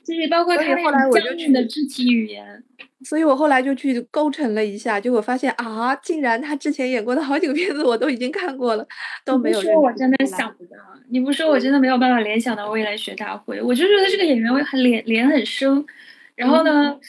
[0.06, 2.64] 就是包括他那种僵硬的肢体语言。
[3.04, 8.88] 所以我后来就去勾陈了一下，结果发现啊，竟然他之前演过的好几个片子我都已经看过了，
[9.26, 9.62] 都没有。
[9.62, 10.78] 说我真的想不到，
[11.10, 13.62] 你不说我真的没有办法联想到未来学大会。
[13.62, 15.86] 我就觉得这个演员很脸脸很生，
[16.36, 17.00] 然后呢。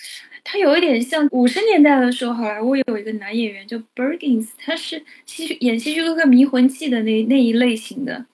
[0.42, 8.24] 他有一点像五十年代的时候，好莱坞有一个男演员叫 Bergins，他是戏剧演《戏剧哥哥迷魂记》的那那一类型的，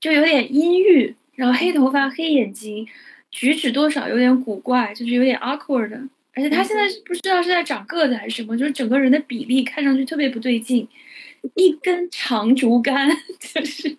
[0.00, 2.88] 就有点阴郁，然后黑头发、黑眼睛，
[3.30, 6.00] 举止多少有点古怪，就是有点 awkward 的。
[6.34, 10.88] 而且他现在不知道是在长个子还是什么，就是整个人的比例看上去特别不对劲，
[11.54, 13.96] 一根长竹竿， 就是。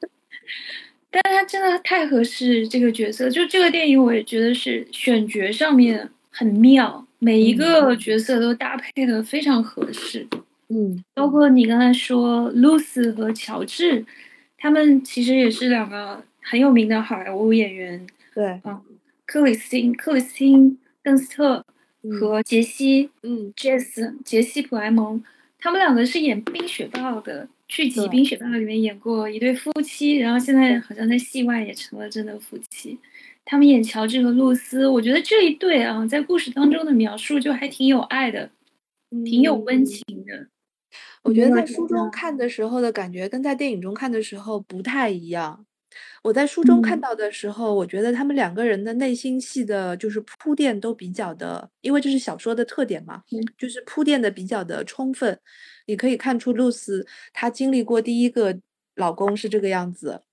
[1.11, 7.05] 但是他真的太合适这个角色，就这个电影我也觉得是选角上面很妙。
[7.19, 10.27] 每一个角色都搭配的非常合适，
[10.67, 14.05] 嗯，包括你刚才说露丝和乔治，
[14.57, 18.81] 他们其实也是两个很有名的好莱坞演员，对，嗯，
[19.25, 21.65] 克里斯汀、克里斯汀·邓斯特
[22.19, 25.23] 和杰西，嗯，，Jess，、杰西·普莱蒙，
[25.59, 32.97] 他们两个是演《冰雪暴》的剧集《冰雪暴》里面演过一对夫妻，然后现在好像在戏外也成了真的夫妻。
[33.45, 38.49] 他们演乔治和露丝，我觉得这一对啊，在故事当中的描述就还挺有爱的，
[39.25, 40.47] 挺有温情的。
[41.23, 45.65] 我觉得在书中看的时候的感觉跟在电影中看的时候不太一样。
[46.23, 53.21] 我在书中看到的时候，我觉得他们两个人的内心戏的就是铺垫都比较的，因为这是小说的特点嘛，
[53.57, 55.37] 就是铺垫的比较的充分。
[55.85, 58.57] 你可以看出露丝她经历过第一个
[58.95, 60.23] 老公是这个样子。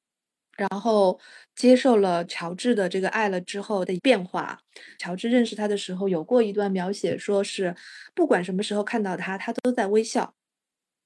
[0.56, 1.18] 然后
[1.56, 4.60] 接受了乔治的这个爱了之后的变化。
[4.98, 7.74] 乔治认识他的时候有过一段描写，说是
[8.14, 10.34] 不管什么时候看到他，他都在微笑。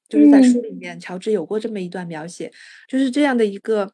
[0.08, 2.52] 就是在书里面，乔治有过这么一段描写，
[2.88, 3.92] 就是这样的一个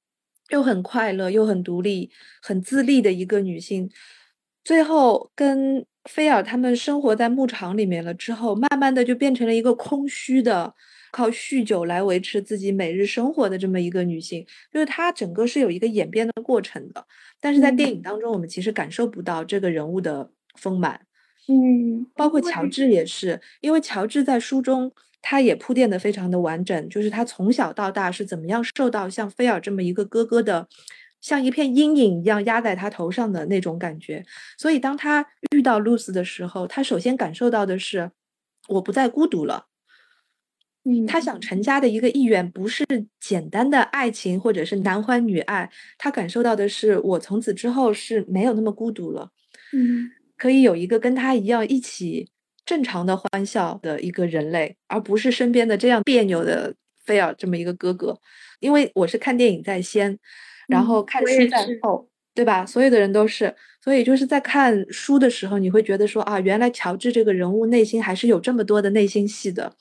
[0.50, 2.10] 又很快乐又很独立、
[2.42, 3.90] 很自立的一个女性，
[4.62, 10.74] 最后跟菲尔他们生活在牧场里面了之后，慢慢的就变成了一个空虚的。
[11.12, 17.04] 靠酗酒来维持自己每日生活的这么一个女性，就是她整个是有一个演变的过程的。
[17.40, 21.00] 但是在电影当中，我们其实感受不到这个人物的丰满。
[21.48, 30.68] 嗯，包括乔治也是，因为乔治在书中他也铺垫的非常的完整，就是他从小到大是怎么样受到像菲尔这么一个哥哥的，
[31.20, 34.24] 像一片阴影一样压在他头上的那种感觉。
[34.56, 38.10] 所以当他遇到露丝的时候，他首先感受到的是，
[38.68, 39.66] 我不再孤独了。
[40.84, 42.86] 嗯，他想成家的一个意愿不是
[43.20, 49.30] 简单的爱情或者是男欢女爱，他感受到的是我从此之后是没有那么孤独了，
[49.74, 52.30] 嗯，可以有一个跟他一样一起
[52.70, 56.72] 正常的欢笑的一个人类，而不是身边的这样别扭的
[57.04, 58.16] 菲尔这么一个哥哥。
[58.60, 60.16] 因为我是看电影在先，
[60.68, 62.64] 然后看书在后，对吧？
[62.64, 63.52] 所有的人都是，
[63.82, 69.74] 所以就是在看书的时候，你会觉得说啊，原来乔治这个人物内心还是有这么多的内心戏的，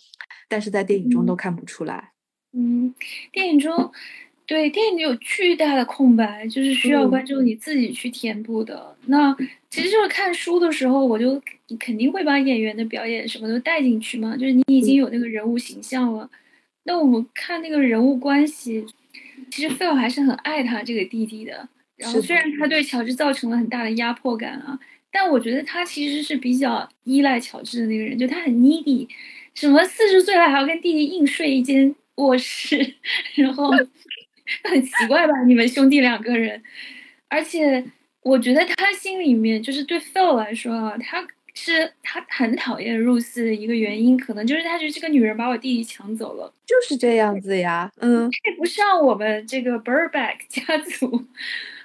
[0.47, 2.13] 但是在电影中都看不出来。
[2.54, 2.95] 嗯，
[3.32, 3.91] 电影中，
[4.47, 8.95] 对电影里有巨大的空白，就是需要观众你自己去填补的。
[9.06, 9.38] 那
[9.69, 11.41] 其实就是看书的时候，我就
[11.79, 16.29] 肯定会把演员的表演什么都带进去嘛，就是你已经有那个人物形象了。
[16.84, 18.86] 那我们看那个人物关系，
[19.51, 21.67] 其实费尔还是很爱他这个弟弟的。
[21.97, 24.79] 然后虽然他对乔治造成了很大的压迫感啊，
[25.12, 29.08] 但我觉得他其实是比较依赖乔治的那个人，就他很 needy，
[29.53, 32.95] 什么四十岁了还要跟弟弟硬睡一间卧室，
[33.36, 33.69] 然后
[34.63, 35.43] 很奇怪吧？
[35.45, 36.63] 你们兄弟两个人，
[37.27, 37.84] 而且
[38.21, 41.27] 我觉得他心里面就是对 Phil 来说啊，他。
[41.55, 47.91] 是他很讨厌露丝的一个原因，可能就是他觉得这个女人把我弟弟抢走了，就是这样子呀。
[47.97, 51.25] 嗯，配不上我们这个 Burback 家族，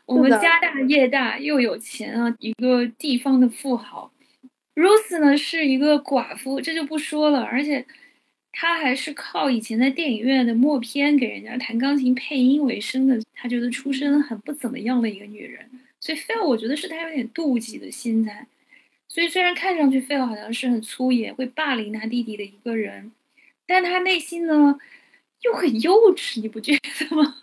[0.07, 4.13] 我们家大业大又有钱啊，一个地方的富豪。
[4.77, 7.85] Rose 呢是一个寡妇，这就不说了，而且
[8.53, 15.69] 她还是靠以前在电影院的默片给人家弹钢琴配音为生的，她觉得出身很不怎么样的一个女人，
[16.05, 18.47] 所以 Phil 我觉得是他有点妒忌的心态。
[19.09, 23.11] 所以，虽然看上去菲尔好像是很粗野、会霸凌他弟弟的一个人，
[23.67, 24.79] 但他内心呢
[25.41, 27.37] 又很幼稚，你不觉得吗？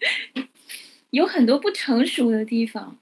[1.08, 2.98] 有很多不成熟的地方，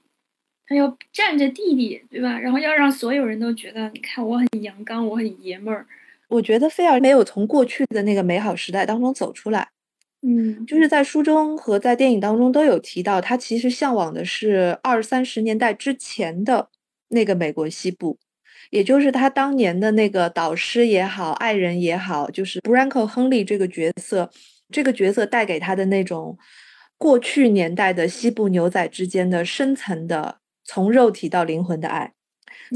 [0.65, 2.39] 他要占着弟弟，对吧？
[2.39, 5.85] 然后要让所有人都觉得，你看我很阳刚，我很爷们儿。
[6.29, 9.69] 我觉得菲尔没有从过去的那个美好时代当中走出来，
[10.27, 16.69] 嗯，就是在书中和在电影当中都有提到，他其实向往的是二三十年代之前的。
[17.09, 18.17] 那个美国西部，
[18.69, 24.29] 也就是他当年的那个导师也好，爱人也好，就是 Branko 亨利这个角色，
[24.69, 26.37] 这个角色带给他的那种
[26.97, 32.11] 过去年代的西部牛仔之间的深层的从肉体到灵魂的爱，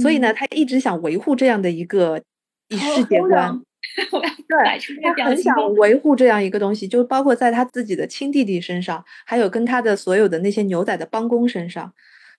[0.02, 2.24] 所以呢，他一直想维护这样的一个
[2.70, 3.62] 以世界观，
[3.96, 11.94] 对，他很想维护这样一个东西，就包括在他自己的亲弟弟身上，还有跟他的所有的那些牛仔的帮工身上。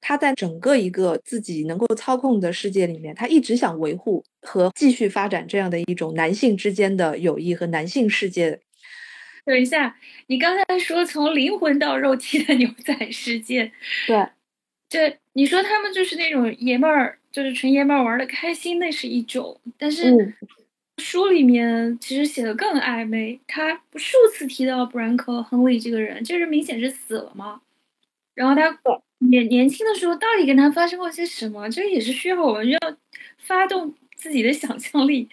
[0.05, 8.59] 他在整个一个自己能够操控的世界里面，他一直想维护和继续发展这样的一种男性之间的友谊和男性世界。
[9.45, 13.71] 等一下，你刚才说从灵魂到肉体的牛仔世界，
[14.09, 14.27] 对，
[14.89, 19.61] 这你说他们就是那种爷们儿，就是纯爷们儿玩的开心，那是一种。
[19.79, 20.35] 但是
[21.03, 27.61] 书里面其实写的更暧昧，他数次提到布兰克·亨利这个人，这人明显是死了嘛，
[28.35, 28.79] 然后他。
[29.31, 31.71] 年年轻的时候到底跟他发生过些什么？
[31.71, 32.77] 这个也是需要我们要
[33.39, 35.29] 发动自己的想象力，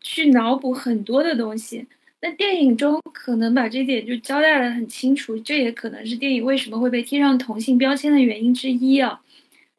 [0.00, 1.84] 去脑补很多的东西。
[2.20, 9.20] 那电影中可能把这点就交代的很清楚，这也可能是电影为什么会被贴上同性标签的原因之一啊。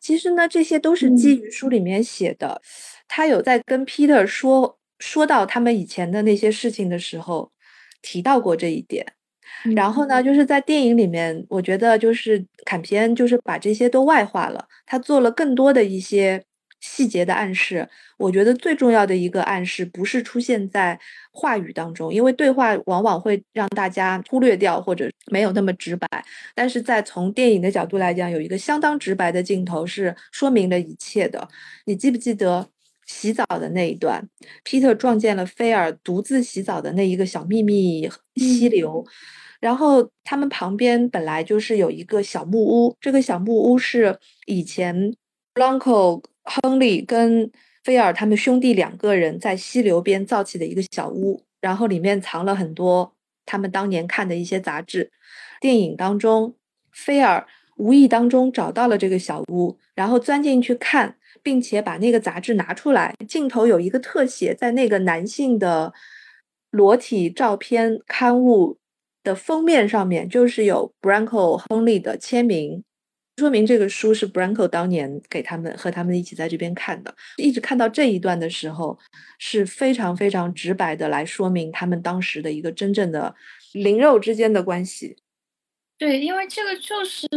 [0.01, 2.61] 其实呢，这些都是基于书里面写的。
[3.07, 7.51] 他有在跟 Peter 说说到他们以前的那些事情的时候，
[8.01, 9.05] 提到过这一点。
[9.75, 16.43] 然后呢，就是在电影里面，我觉得就是坎皮恩就是把这些都外化了，他做了更多的一些
[16.79, 17.87] 细节的暗示。
[18.17, 20.99] 我觉得最重要的一个暗示不是出现在
[21.31, 26.07] 话语当中，因为对话往往会让大家忽略掉或者没有那么直白。
[26.53, 31.47] 但是在从电影的角度来讲，有一个相当直白的镜头是说明了一切的。
[31.85, 32.69] 你记不记得
[33.05, 34.27] 洗澡的那一段？
[34.63, 39.05] 皮特撞见了菲尔独自洗澡的那一个小秘密溪流。
[39.61, 45.15] 然后他们旁边本来就是有一个小木屋，这个小木屋是以前
[45.53, 47.49] Blanco 亨利跟
[47.83, 53.13] 菲尔他们兄弟两个人在溪流边造起的一个小屋，然后里面藏了很多
[53.45, 55.11] 他们当年看的一些杂志。
[55.61, 56.53] 电影当中，
[56.91, 61.15] 菲尔无意当中找到了这个小屋，然后钻进去看，
[61.45, 65.93] 并且把那个杂志拿出来，镜头有一个特写，在那个男性的
[66.71, 68.79] 裸体照片刊物。
[69.25, 72.83] 的封面上面就是有 Branko 亨利的签名，
[73.37, 77.11] 说明这个书是 Branko 当年给他们和他们一起在这边看的。
[77.37, 78.99] 一直看到这一段的时候，
[79.39, 83.33] 是非常非常直白的来说明他们当时的一个真正的
[83.73, 85.17] 灵肉之间的关系。
[85.97, 87.27] 对，因为这个就是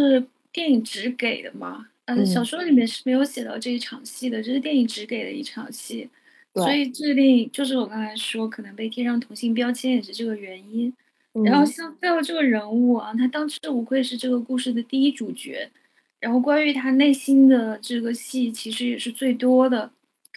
[0.52, 6.08] 电影只给的嘛，嗯，小说里面是没有写到这一场戏的，这是电影只给的一场戏。
[6.54, 10.92] 所以这个电影就是我刚才说，可能被贴上同性标签也是这个原因。
[11.44, 15.70] 然后像 Phil 这个人物啊，他当之无愧是这个故事的第一主角。
[16.18, 19.92] 然后关于他内心的这个戏，其实也是最多的，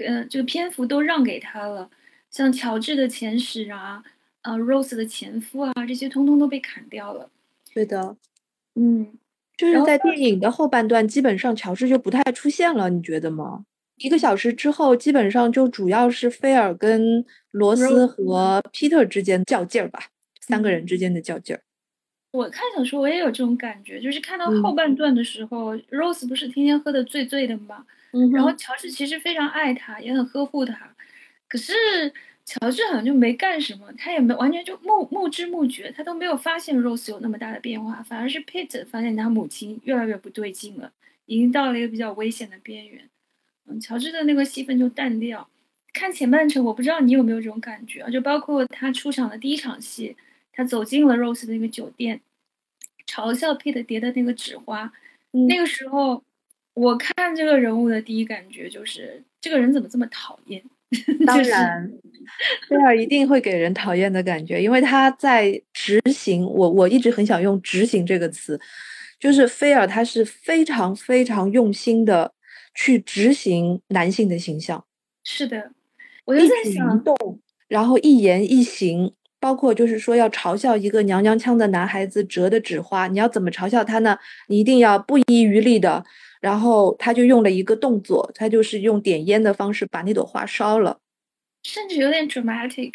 [0.06, 1.90] 呃，这个篇幅都让给他了。
[2.30, 4.04] 像乔治的前史啊，
[4.44, 7.32] 呃，Rose 的前夫啊，这些通通都被砍掉了。
[7.74, 8.16] 对的，
[8.76, 9.12] 嗯，
[9.62, 13.64] 就是在电影的后半段，基本上乔治就不太出现了，你觉得吗？
[13.98, 20.00] 一个小时之后，基本上就主要是菲尔跟罗斯和 Peter 之间较劲儿吧。
[20.40, 21.62] 三个人之间的较劲儿，
[22.32, 27.86] 我看小说我也有这种感觉，就是看到后半段的时候，Rose 不是天天喝的醉醉的嘛，
[28.34, 30.76] 然后乔治其实非常爱她，也很呵护她，
[31.48, 31.74] 可是
[32.52, 40.92] 乔治好像就没干什么，他也没完全就目目知目觉，他都没有发现 Rose 有那么大的变化，反而是 Pete 发现他母亲越来越不对劲了，
[41.28, 43.10] 已经到了一个比较危险的边缘，
[43.68, 45.48] 嗯，乔治的那个戏份就淡掉。
[45.94, 50.18] 看前半程，我不知道你有没有这种感觉啊，就包括他出场的第一场戏。
[50.52, 52.20] 他走进了 Rose 的那个酒店，
[53.08, 54.92] 嘲笑 Pete 叠的那个纸花。
[55.48, 56.22] 那个时候，
[56.74, 60.62] 我看这个人物的第一感觉就是，这个人怎么这么讨厌？
[61.26, 61.92] 当然，
[62.68, 66.46] 菲尔一定会给人讨厌的感觉，因为他在执行。
[66.46, 68.60] 我我一直很想用“执行”这个词，
[69.20, 72.34] 就是菲尔他是非常非常用心的
[72.76, 74.84] 去执行男性的形象。
[75.24, 75.72] 是的，
[76.26, 77.16] 我就在想，动，
[77.68, 79.14] 然后一言一行。
[79.40, 84.16] 包括就是说要嘲笑一个娘娘腔的男孩子折的纸花，你要怎么嘲笑他呢？
[84.50, 86.06] 你一定要不遗余力的，
[86.42, 90.98] 然后他就用了一个动作，他就是用点烟的方式把那朵花烧了，
[91.64, 92.92] 甚至有点 dramatic，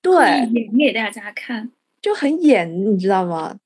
[0.00, 3.56] 对，演给大家看，就很演，你知道吗？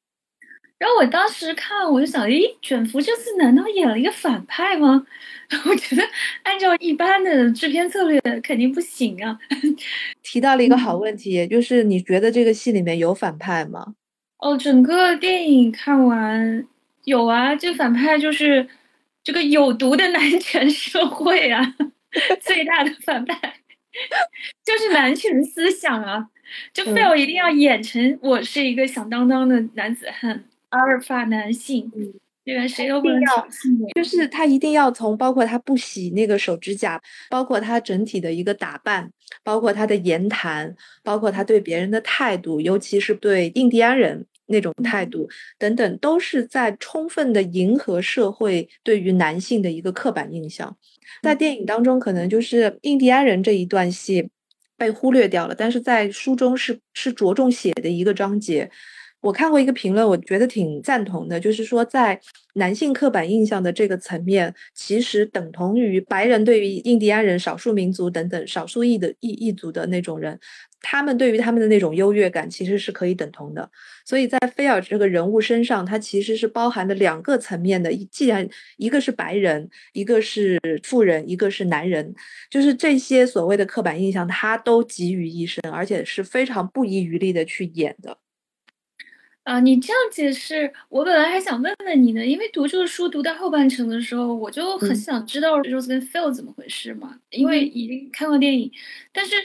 [0.76, 5.06] 然后我当时看，我就想，咦，卷福这次难道演了一个反派吗？
[5.66, 6.02] 我觉得
[6.42, 9.38] 按照一般的制片策略，肯定不行啊。
[10.22, 13.94] 提到了一个好问题，就是你觉得这个戏里面有反派吗？
[14.38, 16.66] 哦，整个电影看完
[17.04, 18.68] 有啊，这反派就是
[19.24, 21.74] 这个有毒的男权社会啊，
[22.40, 23.54] 最大的反派
[24.64, 26.28] 就是男权思想啊，
[26.72, 30.44] 就非要一定要演成我是一个响当当的男子汉。
[30.70, 31.88] 阿尔法男性，
[32.44, 32.66] 对吧？
[32.66, 33.48] 谁都不能要，
[33.94, 37.00] 就是他一定要从包括他不洗那个手指甲，
[37.30, 39.08] 包括他整体的一个打扮，
[39.44, 45.28] 包括他的言谈，包括他对别人的态度，尤其是对印第安人那种态度
[45.58, 50.76] 等等，都是在充分的迎合社会对于男性的一个刻板印象。
[51.22, 54.28] 在电影当中，可能就是印第安人这一段戏
[54.76, 58.70] 被忽略掉了，但是在书中是是着重写的一个章节。
[59.20, 62.20] 我看过一个评论，我觉得挺赞同的，就是说，在
[62.56, 70.38] 男性刻板印象的这个层面，其实等同于白人对于印第安人、少数民族等等少数裔的异异族的那种人，
[70.84, 73.68] 他们对于他们的那种优越感，其实是可以等同的。
[74.04, 77.90] 所以在菲尔这个人物身上，他其实是包含的两个层面的。
[78.10, 82.14] 既然一个是白人，一个是富人，一个是男人，
[82.50, 88.18] 就是这些所谓的刻板印象，他都集于一身，而且是非常不遗余力的去演的。
[89.44, 98.72] 啊，你这样解释，我本来还想问问你呢，因为读这个书读到后半程的时候，我就很想知道 Rose 跟 Phil 怎么回事嘛，因为已经看过电影，
[99.12, 99.36] 但是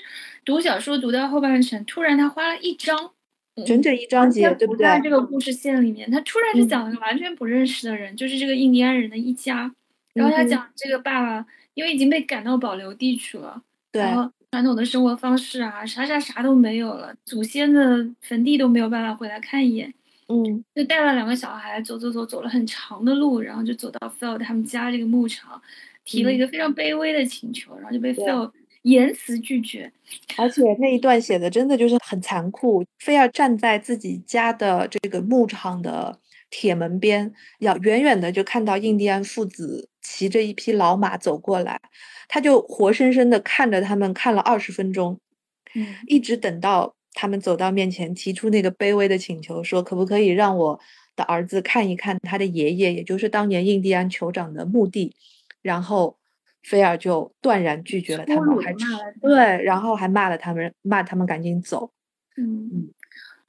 [0.49, 3.11] 读小说读到后半程，突然他花了一章，
[3.67, 4.83] 整整一章节，对不对？
[4.83, 9.71] 在这个故事线里面，他突然就讲了个完全不认识的人，就是这个印第安人的一家，
[10.15, 11.45] 然后他讲这个爸爸
[11.75, 14.03] 因为已经被赶到保留地去了，对。
[14.49, 19.93] 传统的生活方式啊，啥啥啥都没有了，祖先的坟地都没有办法回来看一眼。
[20.29, 25.61] 嗯，就带了两个小孩走走走，走了很长的路，然后就走到 Phil 他们家这个牧场，
[26.03, 28.51] 提了一个非常卑微的请求，然后就被 Phil
[28.83, 29.91] 严词拒绝。
[30.37, 36.19] 而且那一段写的真的就是很残酷，非要站在自己家的这个牧场的
[36.49, 41.79] 铁门边，要远远的就看到印第安父子骑着一匹老马走过来。
[42.27, 45.19] 他就活生生的看着他们看了二十分钟，
[45.73, 50.79] 嗯，一直等到他们走到面前，提出那个卑微的请求，说可不可以让我
[51.15, 55.15] 的儿子看一看他的爷爷，也就是当年印第安酋长的墓地，
[55.63, 56.18] 然后
[56.63, 58.73] 菲尔就断然拒绝了他们，还
[59.21, 61.91] 对，然后还骂了他们，骂他们赶紧走，
[62.37, 62.89] 嗯嗯，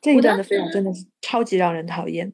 [0.00, 2.32] 这一段的菲尔真的是超级让人讨厌。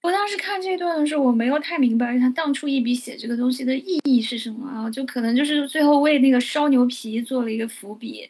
[0.00, 4.88] 我当时看这段的时候，我没有太明白他当初一笔写这个东西的意义是什么啊？
[4.88, 8.28] 就可能就是最后为那个烧牛皮做了一个伏笔，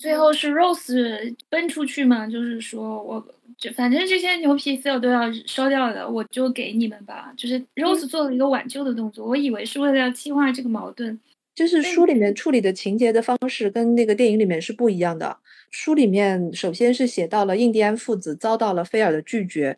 [0.00, 3.26] 最后是 Rose 奔出去嘛，就是说我
[3.58, 7.34] 就反正这些牛皮 Phil 都要烧掉的，我就给你们吧。
[7.36, 11.18] 就是 Rose 做了一个挽救的动作，我以为是为了要激化这个矛盾。
[11.58, 15.36] 就是书里面处理的情节的方式跟那个电影里面是不一样的。
[15.72, 19.76] 书里面首先是写到了印第安父子遭到了菲尔的拒绝，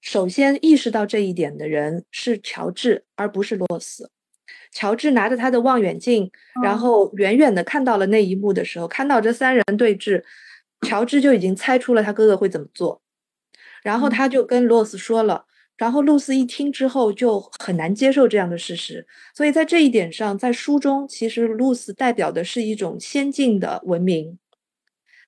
[0.00, 4.10] 首先意识到这一点的人是乔治，而不是洛斯。
[4.72, 6.30] 乔治拿着他的望远镜，
[6.64, 10.24] 然后远远的看到了那一幕的时候，看到这三人对峙，
[10.86, 13.02] 乔治就已经猜出了他哥哥会怎么做，
[13.82, 15.44] 然后他就跟洛斯说了。
[15.78, 24.36] 然后露丝一听之后就很难接受这样的事实，所以在这一点上，在书中其实露丝代表的是一种先进的文明，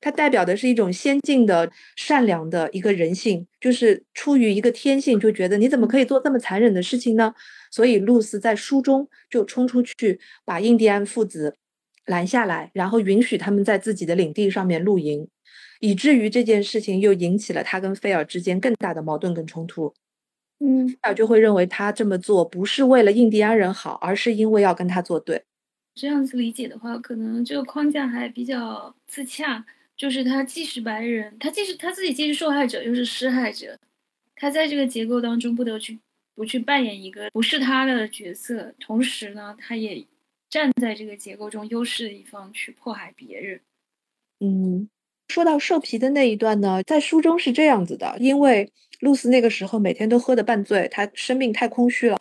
[0.01, 7.33] 它代表的是一种先进的善良的一个人性，就是出于一个天性，就觉得你怎么可以做这么残忍的事情呢？
[7.71, 11.55] 所以露丝在书中就冲出去把印第安父子
[12.07, 15.29] 拦下来，然后允许他们在自己的领地上面露营，
[15.79, 19.95] 以至于这件事情又引起了他跟菲尔之间更大的矛盾跟冲突。
[20.61, 25.45] 嗯，菲尔就会认为他这么做不是为了印第安人好，而是因为要跟他作对。
[25.95, 29.67] 这样子理解的话，可能这个框架还比较自洽。
[29.97, 33.79] 就是他既是白人，他既是他自己既是受害者又是施害者，
[34.35, 35.99] 他在这个结构当中不得去
[36.35, 40.03] 不去扮演一个不是他的角色，同时呢，他也
[40.49, 43.61] 站在这个结构中优势的一方去迫害别人。
[44.39, 44.89] 嗯，
[45.31, 48.71] 说到兽皮的那一段呢，在书中是这样子的，因为。
[49.01, 52.19] 露丝那个时候每天都喝得半醉，她生命太空虚了，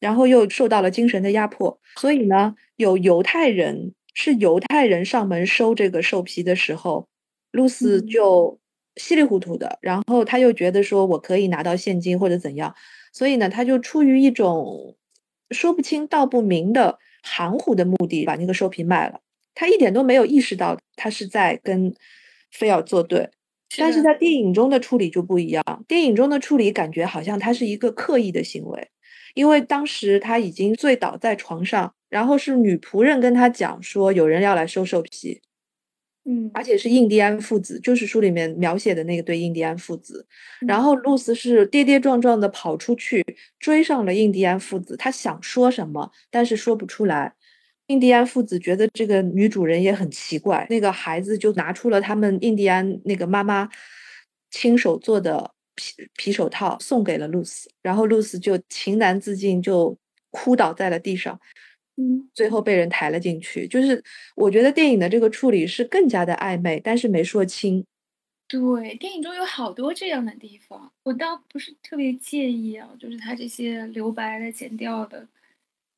[0.00, 7.08] 然后又受到了精神的压迫，所以呢，有犹太人是犹太人上门收这个兽皮的时候，
[7.52, 8.60] 露丝就
[8.96, 12.74] 稀里糊涂的，然后他又觉得说我可以拿到现金或者怎样，
[13.14, 14.94] 所以呢，他就出于一种
[15.52, 19.22] 说不清道不明的含糊的目的，把那个兽皮卖了。
[19.54, 21.94] 他一点都没有意识到他是在跟
[22.50, 23.30] 菲尔作对。
[23.78, 28.90] 但是在电影中的处理就不一样，电影中的处理感觉好像他是一个刻意的行为，
[29.34, 35.40] 因为当时他已经醉倒在床上，然后是女仆人跟他讲说有人要来收兽皮，
[36.24, 40.26] 嗯，而且是印第安父子，就是书里面描写的那个对印第安父子，
[40.66, 43.24] 然后露丝是跌跌撞撞的跑出去
[43.60, 47.34] 追上了印第安父子，他想说什么，但是说不出来。
[47.90, 53.68] 印第安父子觉得这个女主人也很奇怪，那个孩子就拿出了他们印第安那个妈妈
[54.48, 59.98] 亲手做的皮皮手套送给了露丝，然后露丝就情难自禁，就
[60.30, 61.40] 哭倒在了地上，
[61.96, 63.66] 嗯，最后被人抬了进去。
[63.66, 64.00] 就是
[64.36, 67.84] 我觉得电影的这个处理是更加的暧昧，但是没说清。
[68.46, 75.26] 对，电影中有好多这样的地方，我倒不是特别介意啊，就是他这些留白的、剪掉的。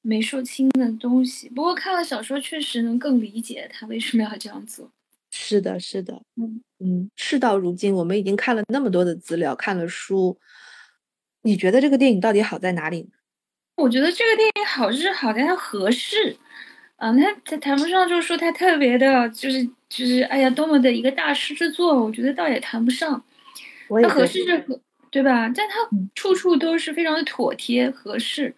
[0.03, 4.91] 没说清的东西，不过看了小说确实能更理解他为什么要这样做。
[5.31, 7.11] 是的，是的，嗯嗯。
[7.17, 10.39] 事到如今，我们已经看了那么多的资料，看了书，
[11.43, 13.09] 你觉得这个电影到底好在哪里？
[13.77, 16.37] 我觉得这个电影好是好在它合适，
[16.97, 23.25] 嗯，它它谈不上就是说它特别的，就是就是哎呀多么的一个大师之作，我觉得倒也谈不上。
[24.03, 24.79] 它合适是合，
[25.11, 25.49] 对吧？
[25.55, 25.77] 但它
[26.15, 28.55] 处处都是非常的妥帖合适。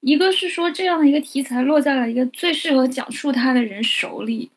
[0.00, 4.50] 一个是说这样的一个题材落在了一个最适合讲述它的人手里，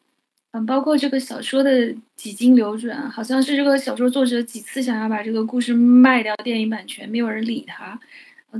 [0.51, 7.99] 嗯，包括这个小说的几经流转，好像是这个小说作者几次想要把这个故事卖掉电影版权，没有人理他，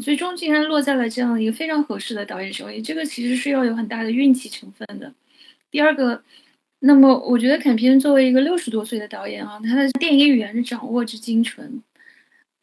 [0.02, 5.14] 最终竟然落在了这样一个非常合适的导演手里，这个其实是要有很大的运气成分的。
[5.70, 6.24] 第二个，
[6.80, 11.84] 那么我觉得坎皮恩作为一个六十多岁的导演啊，他的电影语言是掌握之精纯，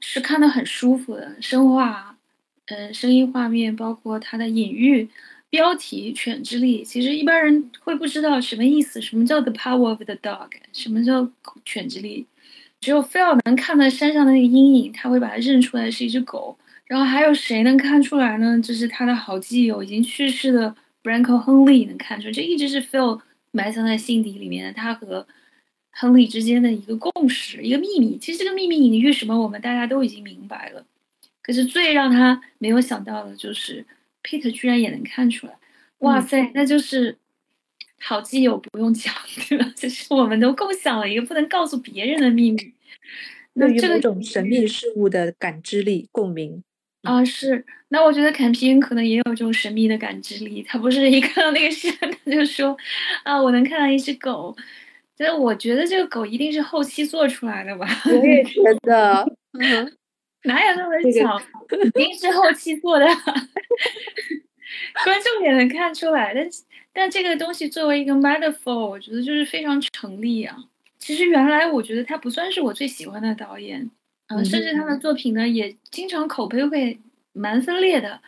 [0.01, 2.16] 是看得很舒服的，生化。
[2.67, 5.09] 嗯，声音、画面，包括它的隐喻、
[5.49, 9.01] 标题、犬之力，其实一般人会不知道什么意思。
[9.01, 10.51] 什么叫 the power of the dog？
[10.73, 11.31] 什么叫
[11.64, 12.27] 犬之力？
[12.81, 16.59] 只有菲尔能看到山上的那个阴影，他会把它认出来是一只狗。
[16.87, 18.61] 然后还有谁能看出来呢？
[18.61, 23.21] 就是他的好基友已经去世的 Branko 亨利能看出，这一直是 Phil
[23.53, 25.27] 埋藏在心底里面的，他和
[25.91, 28.19] 亨利之间的一个共识、一个秘密。
[28.19, 30.85] 其实这个秘密隐喻什么，我们大家都已经明白了。
[31.47, 33.84] 可是最让他没有想到的就是
[34.24, 35.53] ，Peter 居然也能看出来，
[35.99, 37.16] 哇塞，那就是
[38.01, 39.14] 好基友不用讲，
[39.49, 39.72] 对吧？
[39.76, 42.74] 就是我们都共享了一个不能告诉别人的秘密。
[43.53, 46.62] 那这个种神秘事物的感知力、共鸣
[47.05, 47.64] 啊，是。
[47.88, 52.76] 那我觉得坎皮恩可能也有这种神秘的感知力，他不是一看到 那个山他就说
[53.22, 54.57] 啊，我能看到一只狗。
[55.14, 57.86] 就是我觉得这个狗一定是后期做出来的吧？
[58.05, 59.24] 我也觉得，
[59.59, 59.97] 嗯。
[60.47, 61.40] 哪有那么巧？
[61.84, 63.07] 一定是后期做的，
[65.05, 66.32] 观众也能看出来。
[66.34, 66.49] 但
[66.92, 70.57] 但这个东西作为一个 metaphor，我觉得就是非常成立啊。
[70.99, 73.90] 其实原来我觉得他不算是我最喜欢的导演，
[74.28, 76.99] 嗯，甚至他的作品呢也经常口碑会
[77.32, 78.20] 蛮分裂的。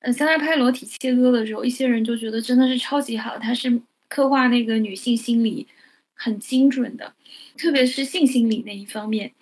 [0.00, 5.66] 呃，在他拍裸体切割的时候，一些人就觉得真的是超级好，他是刻画那个女性心理
[6.14, 7.14] 很精准的，
[7.56, 9.32] 特别是性心理那一方面。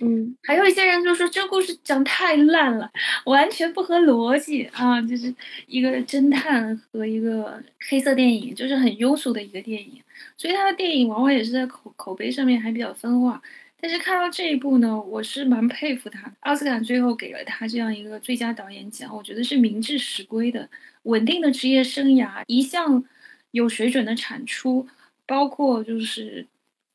[0.00, 2.88] 嗯，还有一些人就说这故事讲太烂了，
[3.24, 5.00] 完全不合逻辑啊！
[5.02, 5.34] 就是
[5.66, 10.00] 一个侦探和一个黑色电影，就是很庸俗的一个电影。
[10.36, 13.42] 所以他的电影往往也是在口口碑上面还比较分化。
[13.80, 16.32] 但是看到这一部呢，我是蛮佩服他。
[16.40, 20.68] 奥斯卡最后给了他这样一个最佳导演奖，我觉得是名至实归的。
[21.04, 23.04] 稳定的职业生涯，一项
[23.50, 24.86] 有水准的产出，
[25.26, 26.46] 包括就是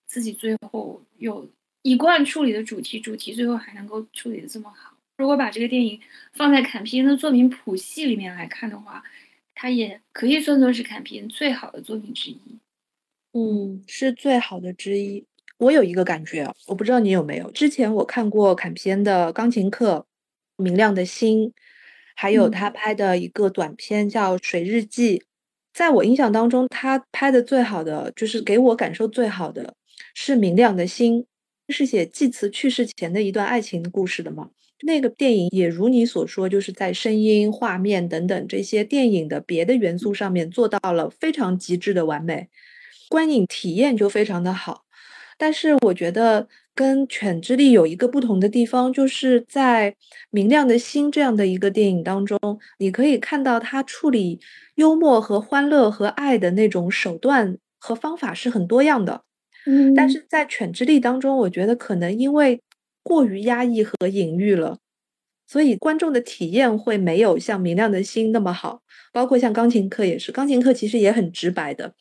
[0.06, 1.50] 自己最后有。
[1.84, 4.98] 一贯处理的主题，主题最后还能够处理的这么好。
[5.18, 6.00] 如果把这个电影
[6.34, 9.04] 放在坎皮恩的作品谱系里面来看的话，
[9.54, 12.40] 它也可以算作是坎皮恩最好的作品之一。
[13.34, 15.26] 嗯，是最好的之一。
[15.58, 17.52] 我有一个感觉，我不知道你有没有。
[17.52, 20.08] 之前我看过坎皮恩的《钢琴课》
[20.64, 21.50] 《明亮的心》，
[22.16, 25.20] 还有他拍的一个短片叫《水日记》。
[25.74, 29.76] 在我印象当中，他拍的最好的，就是给我感受最好的
[30.14, 31.22] 是《明亮的心》。
[31.74, 34.50] 是写祭慈去世前的一段爱情故事的吗？
[34.84, 42.50] 那个电影也如你所说，就是在声音、画面等等这些电影的别的元素上面做到了非常极致的完美，
[43.10, 44.84] 观影体验就非常的好。
[45.38, 49.92] 但是我觉得跟《犬之力》有一个不同的地方，就是在
[50.30, 52.38] 《明亮的心》这样的一个电影当中，
[52.78, 54.40] 你可以看到他处理
[54.76, 59.24] 幽默和欢乐和爱的那种手段和方法是很多样的。
[59.66, 62.62] 嗯，但是在《犬之力》当中，我觉得可能因为
[63.02, 64.78] 过于压抑和隐喻了，
[65.48, 68.82] 所以观众的体验会没有像《明亮的心》那么好。
[69.14, 71.94] 包括像《钢琴课》也是，《钢琴课》其实也很直白的，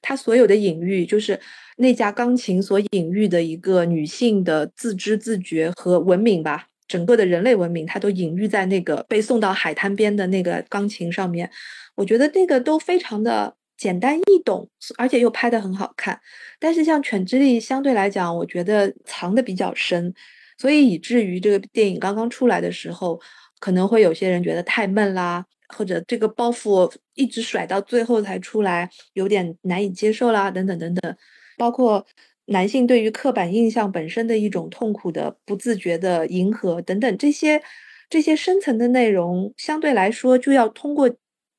[0.00, 1.40] 它所有的隐喻就是
[1.78, 11.50] 那架钢琴所隐喻的一个女性的自知自觉和文明吧，整个的人类文明，它都隐喻在那个被送到海滩边的那个钢琴上面。
[11.96, 13.54] 我觉得那个都非常的。
[13.78, 14.68] 简单易懂，
[14.98, 16.20] 而且又拍得很好看。
[16.58, 20.12] 但是像《犬之力》相对来讲，我觉得藏的比较深，
[20.58, 23.20] 所以以至于这个电影刚刚出来的时候，
[23.60, 31.16] 可能会有些人觉得太闷啦，或者这个包袱一直甩到最后才出来，有点难以接受啦，等等等等。
[31.56, 32.04] 包括
[32.46, 37.62] 男性对于刻板印象本身的一种痛苦的不自觉的迎合等等，这些
[38.10, 41.08] 这些深层的内容，相对来说就要通过。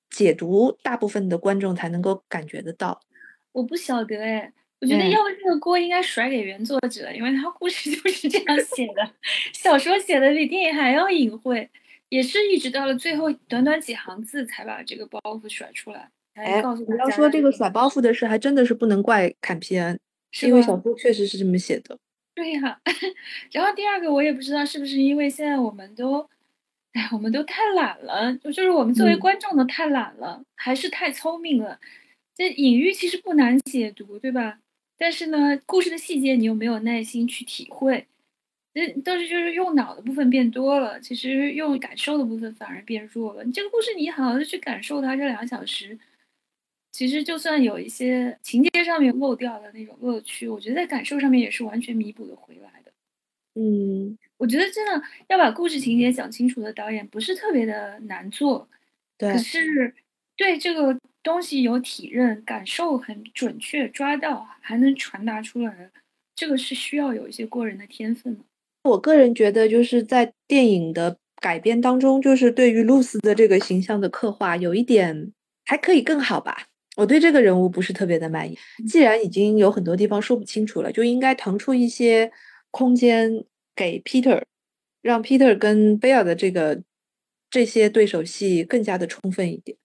[0.10, 3.00] 解读大部分的观众才能够感觉得到，
[3.52, 4.52] 我不晓得哎，
[4.82, 9.12] 我觉得要这个锅应该甩给原作者，因为他故事就是 这样写的，
[9.54, 11.70] 小说写的比电影还要隐晦，
[12.10, 16.10] 也是一直到了最后短短几行字才把这个包袱甩出来。
[16.34, 20.00] 哎，你要说这个甩包袱的事，还真的是不能怪坎皮恩，
[20.32, 21.98] 是因为小说确实是这么写的。
[22.34, 22.80] 对呀，
[23.52, 26.28] 然后第二个我也不知道是不是因为现在我们都。
[26.94, 31.80] 哎，我们都太懒了，就就是我们作为观众都太懒了，还是太聪明了。
[32.36, 34.60] 这隐喻其实不难解读，对吧？
[34.98, 38.08] 但是呢，故事的细节你又没有耐心去体会，
[38.74, 43.44] 这都是就是用脑的部分变多了，其实用感受的部分反而变弱了。
[43.44, 45.98] 你这个故事你好好的去感受它，这两个小时，
[46.92, 52.92] 其实就算有一些情节上面漏掉的那种乐趣，我觉得在感受上面也是完全弥补的回来的。
[53.56, 54.18] 嗯。
[54.40, 58.68] 我觉得真的要把故事情节讲清楚的导演不是特别的难做，
[59.18, 59.34] 对。
[59.34, 59.94] 可是
[60.38, 65.92] 对这个东西有体认、感受很准确、抓到还能传达出来，
[66.34, 68.44] 这个是需要有一些过人的天分的。
[68.84, 75.34] 我个人觉得，就是在电影的改编当中，就是对于露丝的这个形象的刻画，有一点
[75.66, 76.68] 还可以更好吧。
[76.96, 78.58] 我对这个人物不是特别的满意。
[78.88, 82.32] 既然已经有很多地方说不清楚了，就应该腾出一些
[82.72, 83.44] 空间。
[83.80, 84.44] 给 Peter，
[85.02, 86.84] 让 Peter 跟贝尔的这个
[87.50, 89.78] 这些对手戏更加的充分一点。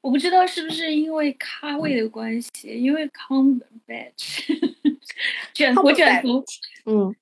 [0.00, 4.46] 我不知道是不是因为咖位的关系，因为 Cumberbatch
[5.52, 6.44] 卷 福卷福，
[6.86, 7.16] 嗯，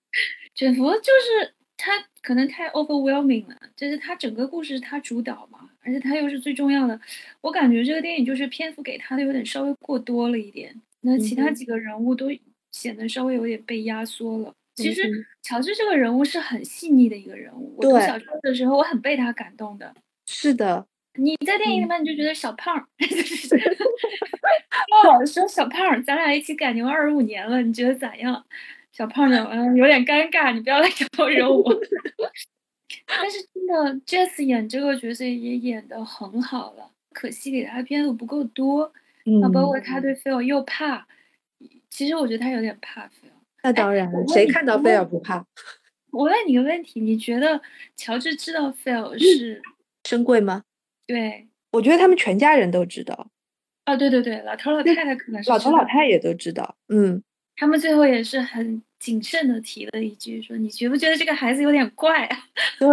[0.54, 7.00] 卷福就是他可能太 overwhelming 了，就是他整个故事他主导嘛，而且他又是最重要的。
[7.40, 12.26] 我感觉这个电影就是篇幅给他的有点稍微过多了一点，那其他几个人物都
[12.70, 14.52] 显得稍微有点被压缩了。
[14.74, 15.02] 其实
[15.42, 17.74] 乔治这个人物是很细腻的一个人物。
[17.76, 19.94] 我读小说的时候，我很被他感动的。
[20.26, 22.88] 是的，你在电影里面你就觉得小胖，
[25.04, 28.44] 老说小胖，咱俩一起赶牛二十五年了，你觉得咋样？
[28.92, 31.62] 小胖就嗯有点尴尬，你不要来招惹我。
[33.06, 38.92] 但是真的，Jess 演这个角色也演的很好了，可惜给他篇幅不够多。
[39.24, 41.06] 嗯，包括他对 Phil 又怕，
[41.88, 43.31] 其实我觉得他有点怕 Phil。
[43.62, 45.46] 那当然了，谁看到菲尔不怕？
[46.10, 47.60] 我问你个问题，你觉得
[47.96, 49.62] 乔治知道菲尔是
[50.02, 50.64] 珍贵吗？
[51.06, 53.28] 对，我觉得他们全家人都知道。
[53.84, 56.76] 啊，对对对，老头老太太可能是老头老太也都知道。
[56.88, 57.22] 嗯，
[57.56, 62.38] 他们最后也是很谨慎的提了一句，说：“你觉不觉得这个孩子有点怪啊？”
[62.78, 62.88] 对，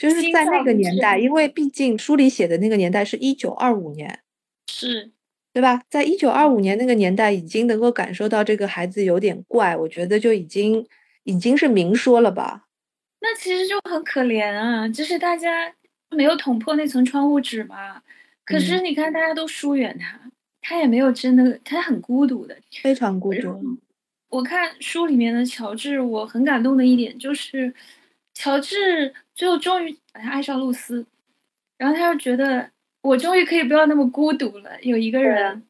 [0.00, 4.20] 就是在那个年代，因为毕竟书里写的那个年代是一九二五年，
[4.68, 5.10] 是，
[5.52, 5.82] 对吧？
[5.90, 10.86] 在一九二五年那个年代，已经能够感受到这个孩子有点怪，我觉得就已经
[11.24, 12.64] 已经是明说了吧。
[13.20, 15.72] 那其实就很可怜啊，就是大家
[16.10, 18.02] 没有捅破那层窗户纸嘛。
[18.44, 20.18] 可是你看，大家都疏远他，
[20.60, 23.78] 他也没有真的，他很孤独的，非常孤独。
[24.28, 27.72] 我看书里面的乔治，我很感动的一点就是，
[28.34, 31.06] 乔治最后终于把他爱上露丝，
[31.76, 32.70] 然后他又觉得
[33.02, 35.62] 我终于可以不要那么孤独了，有一个人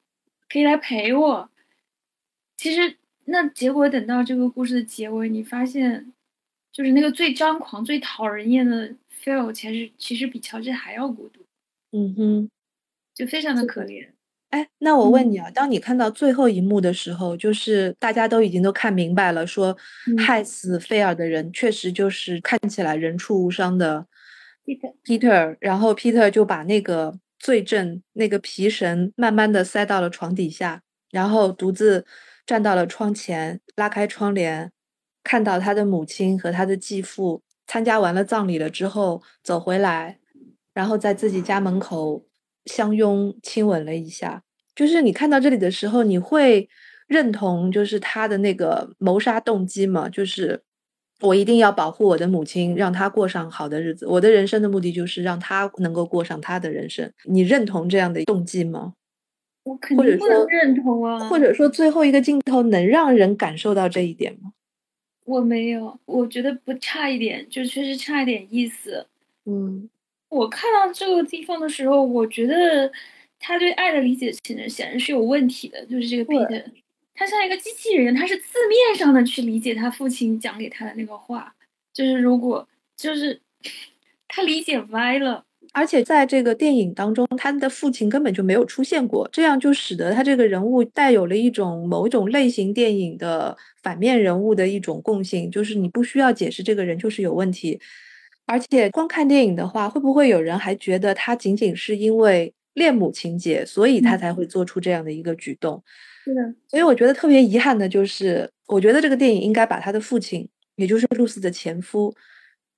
[0.48, 1.50] 可以来陪我。
[2.56, 6.12] 其实那结果等到这个故事的结尾，你发现，
[6.70, 11.40] 就是那个最张狂、最讨人厌的 Phil，其实其实比乔治还要孤独。
[11.90, 12.50] 嗯哼。
[13.14, 14.08] 就非常的可怜，
[14.48, 19.76] 哎，那我问你啊，当你看到最后一幕的时候，就是大家都已经都看明白了，说
[20.16, 24.06] 害死菲尔的人确实就是看起来人畜无伤的
[25.04, 32.06] Peter，然后 Peter 就把那个罪证那个皮绳慢慢的塞到了床底下，然后独自
[32.46, 34.70] 站到了窗前，拉开窗帘，
[35.24, 40.20] 看到他的母亲和他的继父参加完了葬礼了之后走回来，
[40.72, 42.24] 然后在自己家门口。
[42.66, 44.44] 相拥亲吻了一下，
[44.76, 46.68] 就是你看到这里的时候，你会
[47.08, 50.08] 认同就是他的那个谋杀动机吗？
[50.08, 50.62] 就是
[51.22, 54.06] 我一定要保护我的母亲，让她过上好的日子。
[54.06, 57.10] 我的人生的目的就是让她能够过上她的人生。
[57.24, 58.94] 你认同这样的动机吗？
[59.64, 61.18] 我肯定不能认同啊。
[61.28, 64.52] 或者说最后一个镜头能让人感受到这一点吗？
[65.24, 69.06] 我没有，我觉得不差一点，就确实差一点意思。
[69.44, 69.88] 嗯。
[70.28, 72.90] 我看到这个地方的时候，我觉得
[73.38, 75.84] 他对爱的理解显然显然是有问题的。
[75.84, 76.64] 就是这个 Peter，
[77.22, 81.54] 他像一个机器人，他是字面上的去理解他父亲讲给他的那个话。
[81.94, 82.66] 就是如果
[82.96, 83.40] 就是
[84.26, 97.80] 他理解歪了，而且在这个电影当中，他的父亲根本就没有出现过，这样就使得他这个人物带有了一种某一种类型电影的反面人物的一种共性，就是你不需要解释这个人就是有问题。
[98.46, 105.84] 而且光看电影的话，会不会有人还觉得他仅仅是因为恋母情节，所以他才会做出这样的一个举动？
[106.24, 106.54] 是的。
[106.68, 112.14] 所以我觉得特别遗憾的就是，我觉得这个电影应该把他的父亲，也就是露丝的前夫，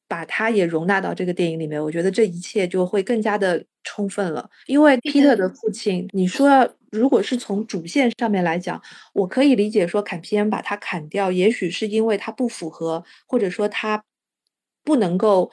[0.08, 1.82] 把他也容纳到这个电影里面。
[1.82, 4.48] 我觉得这一切就会更加的充分了。
[4.66, 8.80] 因为皮特的父亲，你说如果是从主线上面来讲，
[9.12, 14.02] 我可以理解说坎皮恩把他砍掉，也许是因为他不符合，或者说他。
[14.86, 15.50] 不能够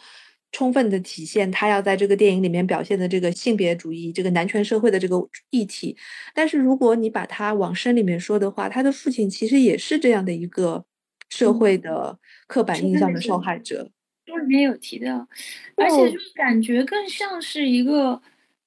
[0.52, 5.16] 充分的体现他要在这个电影里面表现的这个性别主义、这个男权社会的这个
[5.50, 5.96] 议题。
[6.34, 10.84] 但是如果你把他往深里面说的话，他的父亲其实也是这样的一个
[11.30, 13.90] 社会的刻板印象的受害者。
[14.28, 15.28] 书里面有提到，
[15.76, 18.22] 而且就感觉更像是一个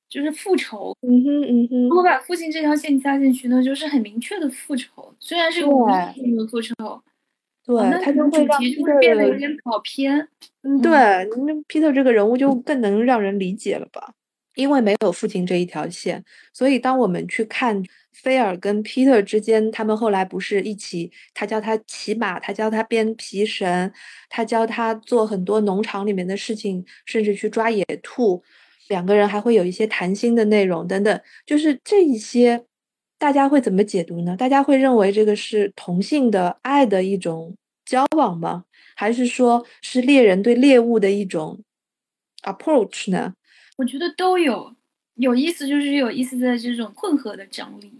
[0.09, 0.97] 就是复仇。
[1.03, 1.89] 嗯哼嗯哼。
[1.89, 6.75] 如果把父亲这条线加进去呢，就是很明确的复仇，虽然是个无意的复仇。
[7.67, 10.29] 对他就会让 Peter 变得有点跑偏。
[10.63, 14.13] 嗯，对，那 Peter 这个人物就更能让人理解了吧？
[14.55, 23.91] 因为没有父亲这一条线，所以当我们去看菲尔跟 Peter 之间，他们后来不是一起，他教他骑马，他教他编皮绳，
[24.29, 28.43] 他教他做很多农场里面的事情，甚至去抓野兔，
[28.89, 32.65] 两个人还会有一些谈心的内容等等，就是这一些。
[33.25, 34.37] 大家会怎么解读呢？
[34.37, 37.57] 大家会认为这个是同性的爱的一种
[37.87, 38.67] 交往吗？
[38.95, 41.59] 还是说是猎人对猎物的一种
[42.43, 43.33] approach 呢？
[43.79, 44.77] 我觉得都有，
[45.15, 47.91] 有意思就是有意思在这种混合的张力，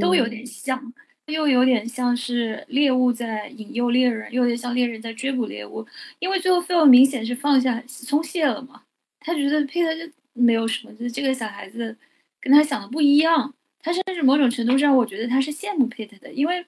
[0.00, 0.92] 都有点像，
[1.26, 5.86] 又有点像是猎物在引诱猎人，又有点像猎人在追捕猎物。
[6.18, 8.82] 因为最后 Phil 明显是放下松懈了嘛，
[9.20, 11.96] 他觉得 Peter 就没有什么，就是这个小孩子
[12.40, 13.54] 跟他想的不一样。
[13.82, 16.64] 他甚至某种程度上，我觉得他是羡慕 Peter 的，因为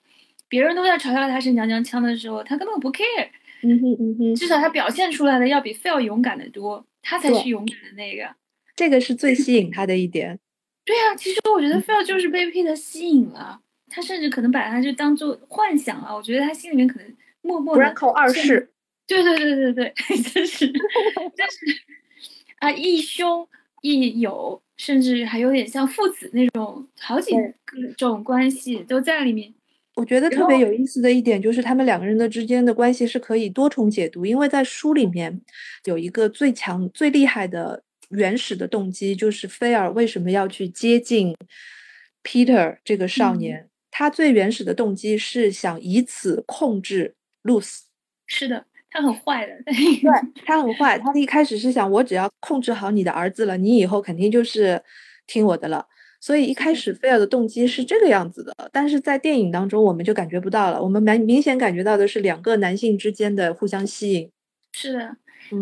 [0.48, 3.28] 别人都在嘲笑他是娘娘腔的时候，他根本不 care。
[3.62, 8.34] 嗯哼嗯哼，至少他表现出来的要比 Phil 勇敢的多，他才是勇敢的那个。
[8.76, 10.38] 这个是最吸引他的一点。
[10.84, 16.14] 对啊，其实我觉得 Phil 就是被 Peter 吸引了，他甚至可能把他就当做幻想了。
[16.14, 17.82] 我觉得他心里面可能默默的。
[17.84, 18.70] Branco 二世。
[19.06, 19.94] 对对对对对，
[20.32, 21.66] 真是，真是
[22.58, 23.46] 啊，义兄
[23.82, 24.60] 义友。
[24.77, 29.53] 甚至还有点像父子那种，好几个种关系都在里面。
[29.95, 34.27] 我觉得特别有意思的一点就是，他们两个人的之间的关系是可以多重解读。
[34.27, 35.41] 因为在书里面
[35.85, 41.37] 有一个最强、最厉害的原始的动机，就是菲尔为什么要去接近
[42.25, 43.68] Peter 这个少年？
[43.93, 47.85] 他最原始的动机是想以此控制露丝。
[48.27, 49.53] 是的，他很坏的。
[49.64, 49.74] 对，
[50.47, 50.97] 他很坏。
[50.97, 54.80] 他一开始是想，我只要控制好你的儿子了，你以后肯定就是
[55.26, 55.84] 听我的了。
[56.20, 60.80] 所以一开始菲尔的动机是这个样子的，但是在电影当中我们就感觉不到了。
[60.80, 64.30] 我们蛮明显感觉到的是两个男性之间的互相吸引。
[64.72, 65.16] 是的，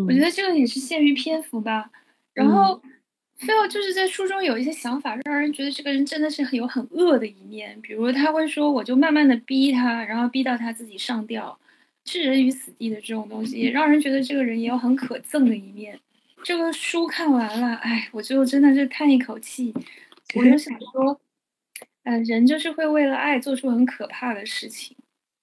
[0.07, 1.89] 我觉得这个也是限于篇幅吧。
[2.35, 2.79] 然后
[3.35, 7.77] 菲尔就是在书中有一些想法，让人觉得这个人真的是很有很恶的一面。
[7.81, 11.59] 比如他会说，我就慢慢的逼他，然后逼到他自己上吊，
[12.03, 15.99] 置人于死地的这种东西，也让人觉得这个人也有很可憎的一面。
[16.43, 19.73] 这个书看完了，哎，我就真的是叹一口气。
[20.35, 21.21] 我就想说，
[22.03, 24.97] 嗯，人就是会为了爱做出很可怕的事情。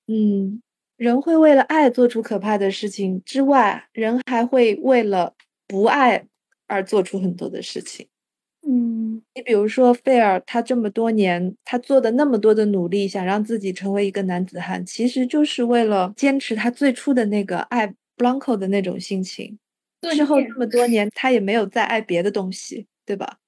[0.08, 0.60] 嗯，
[0.96, 5.34] 人会为了爱做出可怕的事情之外，人还会为了
[5.66, 6.26] 不爱
[6.66, 8.08] 而做出很多的事情。
[8.66, 8.99] 嗯，
[9.34, 19.58] 你比如说费尔，他这么多年，他做的那么多的努力，想让自己成为一个男子汉，其实就是为了坚持他最初的那个爱 Blanco 的那种心情。
[20.12, 23.38] 之后这么多年，他也没有再爱别的东西，对吧？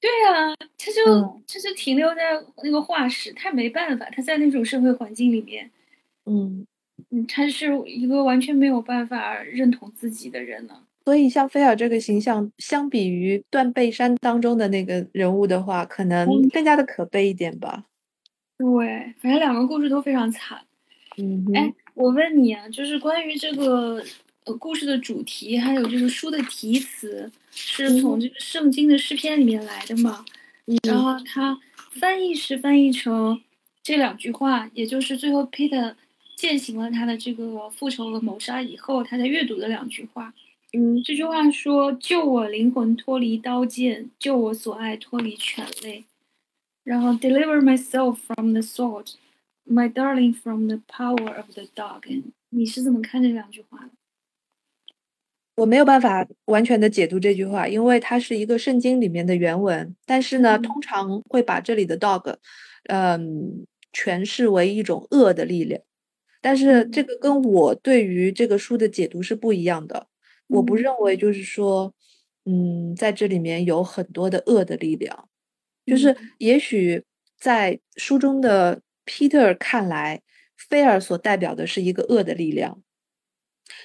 [0.00, 1.04] 对啊，他就
[1.46, 5.70] 他就停留在那个画室，他没办法，他在那种社会环境里面，
[6.26, 6.66] 嗯
[7.10, 10.82] 嗯，他是一个完全没有办法认同自己的人呢。
[11.10, 17.82] 所以，像菲尔这个形象，相比于断背山当中的那个人物的话，可能更加的可悲一点吧。
[18.56, 20.60] 对，反正两个故事都非常惨。
[21.18, 24.00] 嗯，哎，我问你啊，就是关于这个。
[24.44, 30.24] 呃，故事的主题还有这个书的题词是从这个圣经的诗篇里面来的嘛？
[30.84, 31.58] 然后它
[32.00, 33.40] 翻译是翻译成
[33.82, 35.92] 这两句话，也就是最后 Peter
[36.36, 40.32] 践行了他的这个复仇和谋杀以后，他在阅读的两句话。
[40.72, 46.04] 嗯，这句话说：“救我灵魂脱离刀剑，救我所爱脱离犬类。”
[46.84, 49.14] 然后 “Deliver myself from the sword,
[49.66, 53.90] my darling from the power of the dog。”你是怎么看这两句话的？
[55.56, 59.96] 我没有办法完全的解读这句话，因为它是一个圣经里面的原文。
[60.06, 62.36] 但是呢，通常会把这里的 dog，
[62.84, 65.82] 嗯，诠释为一种恶的力量。
[66.40, 70.06] 但是这个跟我对于这个书的解读是不一样的。
[70.50, 71.94] 我不认为就是说，
[72.44, 75.28] 嗯，在这里面有很多的恶的力量。
[75.86, 77.04] 就是也许
[77.38, 80.20] 在书中的 Peter 看来，
[80.56, 82.82] 菲尔所代表的是一个恶的力量。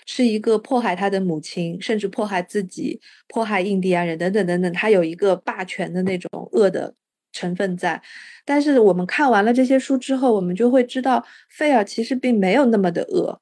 [0.07, 6.95] 是一个迫害他的母亲，甚至迫害自己、迫害印第安人等等等等，他有一个霸权的那种恶的
[7.31, 8.01] 成分在。
[8.43, 13.39] 但是我们看完了这些书之后，我们就会知道，菲尔其实并没有那么的恶，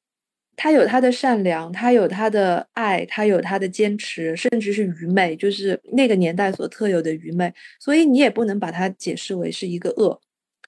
[0.55, 7.53] 他有他的善良，他有他的爱，他有他的坚持，甚至是愚昧，就是那个年代所特有的愚昧。
[7.79, 10.19] 所以你也不能把它解释为是一个恶。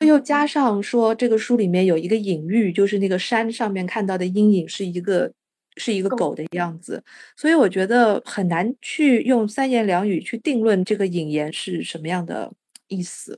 [0.06, 5.32] 又加上说，这个书里面有一个隐喻，就是那个山上面看到的阴影是一个。
[5.78, 7.04] 是一个狗的样子，
[7.36, 12.50] 所以我觉得很难去用三言两语去定论这个引言是什么样的
[12.88, 13.38] 意思。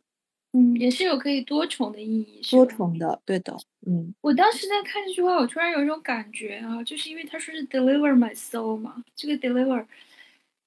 [0.54, 3.56] 嗯，也是有可以多重的意义，多重的，对的。
[3.86, 9.86] 嗯，我当时在看这句话，我突然有一种感觉啊，就是因为他说是 deliver my soul 嘛，这个 deliver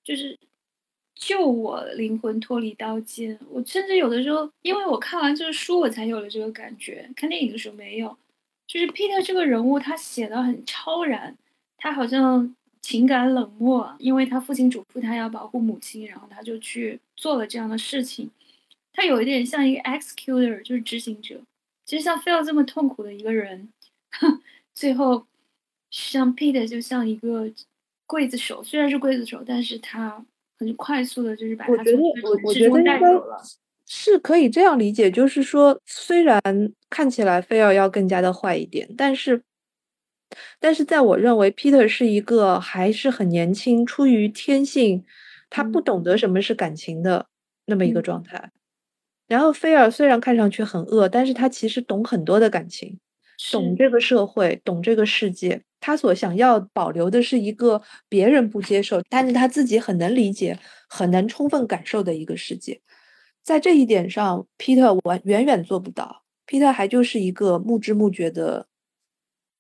[0.05, 0.39] 就是
[1.14, 3.39] 救我灵魂脱离刀尖。
[3.49, 8.16] 我甚至有的时候，因为我看完这个书，我才有了这个感觉，看电影的时候没有。
[8.66, 11.37] 就是 Peter 这个人物，他写的很超然。
[11.76, 18.31] 他好像情感冷漠，因为他父亲嘱咐他要保护母亲，然后他就去做了这样的事情。
[18.93, 21.41] 他有一点像一个 executor，就是执行者。
[21.84, 23.68] 其实像菲尔这么痛苦的一个人，
[24.74, 25.26] 最后
[25.91, 27.51] 像 Peter 就像一个
[28.07, 30.24] 刽子手，虽然是刽子手，但是他
[30.59, 32.01] 很快速的，就是把他从
[32.45, 33.43] 我觉得带走了。
[33.86, 36.41] 是可以这样理解，就是说，虽然
[36.88, 39.43] 看起来菲尔要更加的坏一点，但是。
[40.61, 45.05] 但是在我认为，Peter 是一个还是很年轻，出于天性，
[45.51, 47.26] 他不懂得什么是感情的
[47.64, 48.53] 那么一个状态。
[49.31, 52.99] 然后菲尔虽然看上去很恶，但是他其实懂很多的感情，
[53.53, 55.62] 懂这个社会，懂这个世界。
[55.78, 60.59] 他所想要保留的是一个别人不接受，但是他自己很能理解、
[60.89, 62.81] 很能充分感受的一个世界。
[63.45, 66.24] 在这一点上，Peter 完远远做不到。
[66.49, 68.66] Peter 还就是一个目知目觉的。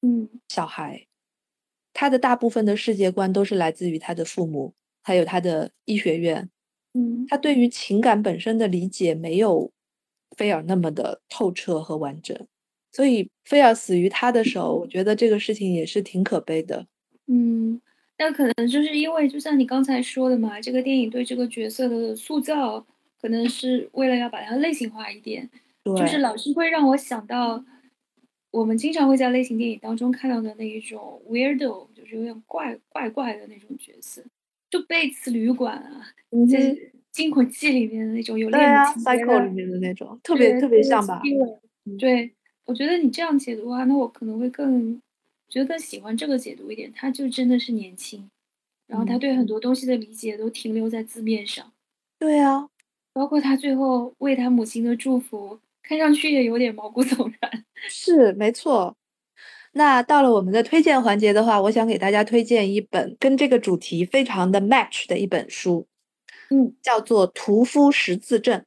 [0.02, 1.06] 嗯，小孩，
[1.92, 6.50] 他的大部分的世界观都是来自于他的父母，还有他的医学院。
[6.94, 9.70] 嗯，他对于情感本身的理解没有
[10.36, 12.36] 菲尔那么的透彻和完整，
[12.92, 16.86] 所以菲尔死于他的手，我觉得这个事情也是挺可悲的。
[17.26, 17.80] 嗯，
[18.18, 22.84] 那可能就是因为，就像你刚才说的嘛，这个电影对这个角色的塑造，
[23.20, 25.48] 可能是为了要把它类型化一点，
[25.84, 26.18] 就是。
[26.18, 27.64] 老是会让我想到，
[28.50, 34.22] 我们经常会在类型电影当中看到的那一种 weirdo，就是有点怪怪怪的那种角色，
[34.70, 36.06] 就贝茨旅馆啊，
[36.50, 36.74] 在
[37.12, 41.20] 惊魂记里面的那种有恋的情节里面的那种， 特别特别像吧？
[41.98, 42.32] 对，
[42.64, 45.00] 我觉得你这样解读啊，那我可能会更。
[45.52, 48.30] 觉得更喜欢这个解读一点，他就真的是年轻，
[48.86, 51.72] 然后他对很多东西的理解都停留在字面上。
[52.20, 52.68] 对啊，
[53.12, 57.64] 包括他最后为他母亲的祝福，看上去也有点毛骨悚然。
[57.88, 58.96] 是，没错。
[59.72, 65.86] 那到了我们的推荐环节的话，我想给大家推荐一本跟这个主题非常的 match 的一本书，
[66.50, 68.60] 嗯，叫做《屠夫十字阵》。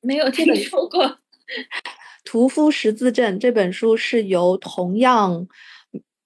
[0.00, 1.04] 没有听说过，
[2.24, 5.46] 《屠夫十字阵》这本书是由同样。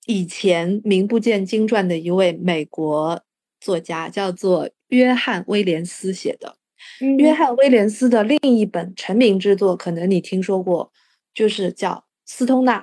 [0.06, 3.22] 以前名不见经传的一位美国
[3.58, 6.56] 作家叫做约翰·威廉斯写的。
[7.18, 10.92] 约翰·威廉斯的另一本成名之作，可能你听说过，
[11.34, 11.90] 就是叫
[12.26, 12.80] 《斯通纳》。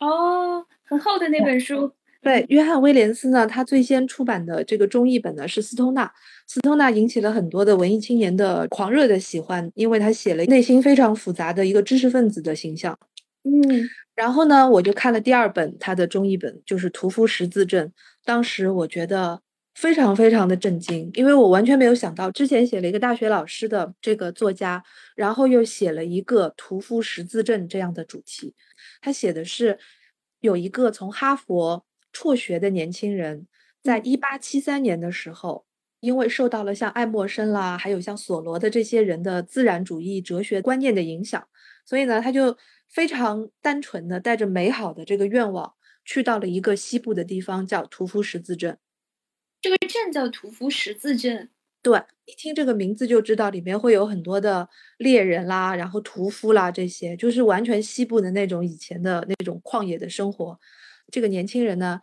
[0.00, 1.92] 哦，很厚的那本书。
[2.22, 6.06] 对，约翰·威廉斯呢，他最先出版的这个中译本呢是《斯通纳》。
[6.46, 12.98] 斯通纳引起了很多的文艺青年的狂热的喜欢，因为他写了内心非常复杂的一个知识分子的形象。
[13.44, 13.88] 嗯。
[14.14, 17.86] 然后呢，我就看了第二本他的中译本，就是《屠夫十字阵》。
[18.22, 19.40] 当时我觉得
[19.74, 24.84] 非常非常的震惊，因为我完全没有想到，之前写了一个大学老师的这个作家，
[25.16, 28.54] 然后又写了一个屠夫十字阵这样的主题。
[29.00, 29.78] 他写的是
[30.40, 33.46] 有一个从哈佛辍学的年轻人，
[33.82, 35.64] 在一八七三年的时候，
[36.00, 41.48] 因为受到了像爱默生啦，还有像索罗的这些人的自然主义哲学观念的影响，
[41.84, 42.56] 所以呢，他就。
[42.90, 45.74] 非常单纯的带着美好的这个愿望，
[46.04, 48.76] 去到了一个西部的地方，叫屠夫十字镇。
[49.60, 51.50] 这个镇叫屠夫十字镇。
[51.82, 54.68] 对，一听这个名字就知道里面会有很多的
[54.98, 60.58] 猎人啦，然后屠夫啦，这些就是完全西部的那种以前的那种旷野的生活。
[61.10, 62.00] 这个年轻人呢，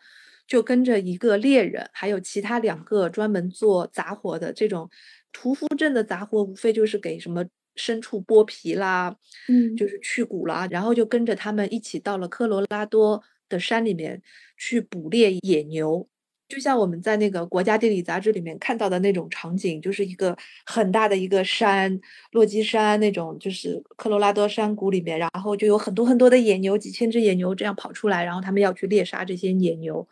[0.47, 4.89] 就跟着一个猎人，还有其他两个专门做杂活的这种
[5.31, 7.45] 屠夫镇的杂活，无非就是给什么。
[7.79, 9.15] 牲畜剥皮啦，
[9.47, 14.19] 嗯，就是去骨啦，然后就跟着他们一起到了科罗拉多的山里面
[14.57, 16.09] 去捕猎野牛，
[16.47, 20.35] 就像我们在那个《国家地理》杂志里面看到的那种场景，就是一个
[20.65, 21.99] 很大的一个山，
[22.31, 30.07] 落基山那种，就是科罗拉多山谷里面，然后就有很多很多的野牛，几千只野牛这样跑出来，然后他们要去猎杀这些野牛，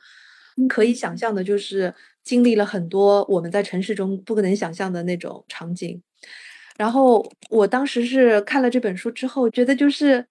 [0.68, 6.02] 可以想象的就是经历了很多我们在城市中不可能想象的那种场景。
[6.78, 10.26] 然后我当时是看了这本书之后，觉得就是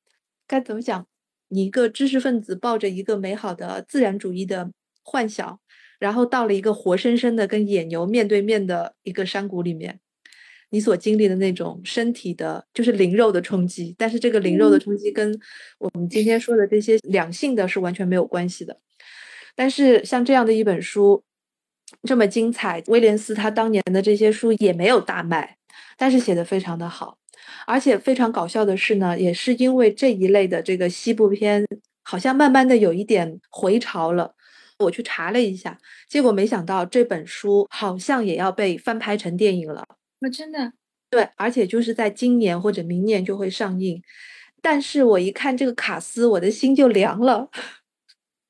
[0.47, 1.07] 该怎么讲，
[1.49, 4.71] 你一个知识分子抱着一个美好的自然主义的
[5.03, 5.59] 幻想，
[6.05, 9.99] 然后到了一个活生生的跟野牛面对面的一个山谷里面，
[10.69, 13.95] 你所经历的那种身体的，就是灵肉的冲击。
[13.97, 15.35] 但是这个灵肉的冲击跟
[15.79, 18.79] 我们今天说的这些两性的是完全没有关系的。
[19.57, 21.25] 但是像这样的一本书
[22.03, 25.57] 这么精彩，威廉斯他当年的这些书也没有大卖。
[25.97, 27.17] 但是写的非常的好，
[27.67, 31.65] 而且非常搞笑的是呢，也是因为这一类的这个西部片，
[32.03, 34.34] 好像慢慢的有一点回潮了。
[34.79, 39.87] 我去查了一下，结果没想到这本书好像也要被翻拍成电影了。
[40.21, 40.73] 我真的
[41.11, 44.03] 对，而且就是在今年或者明年就会上映。
[44.61, 47.51] 但是我一看这个卡斯，我的心就凉了。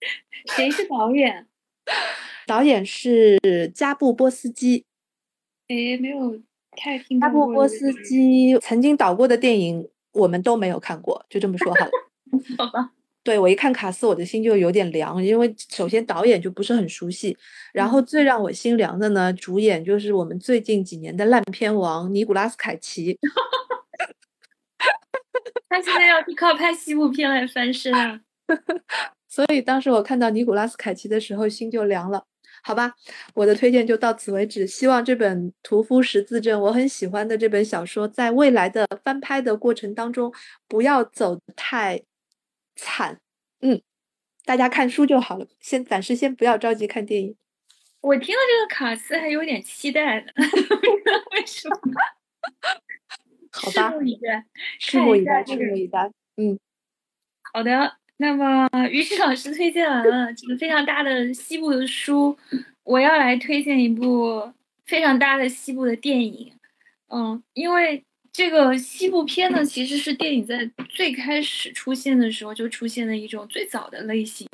[0.57, 1.47] 谁是导演？
[2.47, 3.39] 导演是
[3.75, 4.85] 加布波斯基。
[5.69, 6.41] 哎，没有。
[6.77, 11.91] 太听加布波斯基曾经导过的电影，我们都没有看过，就这么说好了。
[12.59, 12.93] 好吧。
[13.25, 17.37] 对我一看卡斯，我的心就有点凉，因为首先导演就不是很熟悉，
[17.73, 23.19] 然后最让我心凉的呢，主演就是我们最近几年的烂片王尼古拉斯凯奇。
[25.71, 28.21] 他现在要靠拍西部片来翻身啊！
[29.27, 32.25] 所以当时我看到尼古拉斯凯奇的时候，心就凉了。
[32.63, 32.95] 好吧，
[33.35, 34.67] 我的推荐就到此为止。
[34.67, 40.33] 希望这本《屠夫十字阵》我很喜欢的这本小说，在未来的翻拍的过程当中，
[40.69, 42.01] 不要走太
[42.77, 43.21] 惨。
[43.61, 43.81] 嗯，
[44.45, 47.37] 大家看书就好了，先暂时先不要着急看电影。
[48.01, 50.27] 我听了这个卡斯还有点期待呢，
[51.33, 51.77] 为什么？
[53.51, 54.47] 好吧，拭目以待，
[54.81, 56.11] 拭目以待，拭目以待。
[56.37, 56.59] 嗯，
[57.53, 57.97] 好的。
[58.17, 62.39] 那么，于是老师推荐完了这个非常大的西部的书，
[62.85, 64.53] 我要来推荐一部
[64.85, 66.53] 非常大的西部的电影。
[67.09, 68.05] 嗯，因为
[68.35, 74.45] 这个西部片呢，其实是电影在最开始出现的时候就出现的一种最早的类型。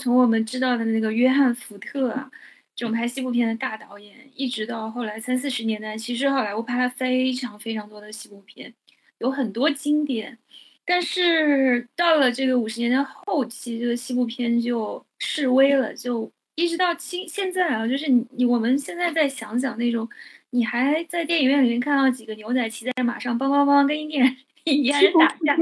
[0.00, 2.28] 从我们知道的那个约翰·福特啊，
[2.74, 8.74] 这种拍西部片的大导演，一直到后来三四十年代，其实好莱坞拍了非常非常多的西部片，
[9.18, 10.36] 有很多经典。
[10.84, 20.08] 但是到了这个五十年代后期，这个西部片就式微了，就一直到今现在啊，就是你我们现在再想想那种，
[20.54, 25.56] 你还在电影院里面看到几个牛仔骑在马上，梆梆梆跟印第安印第安人打架，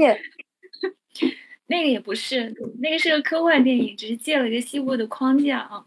[1.67, 5.85] 那个也不是，那个是个科幻电影，只是借了一个西部的框架啊。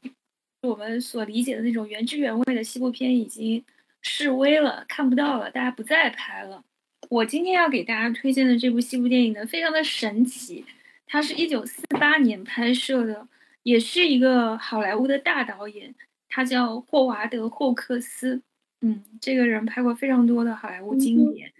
[0.62, 3.62] 我们所理解的那种原汁原味的西部片已经
[4.00, 6.64] 式微了，看不到了，大家不再拍了。
[7.10, 10.64] 我今天要给大家推荐的这部西部电影呢，非常的神奇。
[11.06, 13.28] 它是一九四八年拍摄的，
[13.64, 15.94] 也是一个好莱坞的大导演，
[16.30, 18.40] 他叫霍华德·霍克斯。
[18.86, 21.50] 嗯，这个人拍过非常多的好莱坞经典。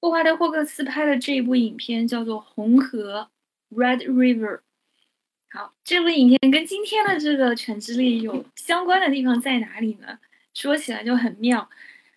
[0.00, 3.28] 霍华德·霍克斯拍的这一部影片叫做《红河》
[3.76, 4.60] （Red River）。
[5.50, 10.20] 好，这部影片跟今天的这个《犬之力》有相关的地方在哪里呢？
[10.54, 11.68] 说起来就很妙。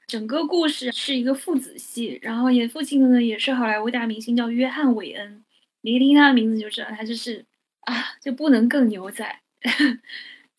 [0.05, 5.43] 整个故事是一个父子戏，然后演父亲的呢也是好莱坞大明星，叫约翰·韦恩。
[5.81, 7.43] 你一听他的名字就知道，他就是
[7.81, 9.39] 啊，就不能更牛仔。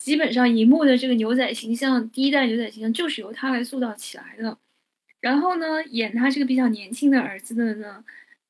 [0.06, 4.56] 基本上荧幕的这个牛仔形象，第一代牛仔形象就是由他来塑造起来的。
[5.18, 8.04] 然后呢，演他这个比较年轻的儿子的呢，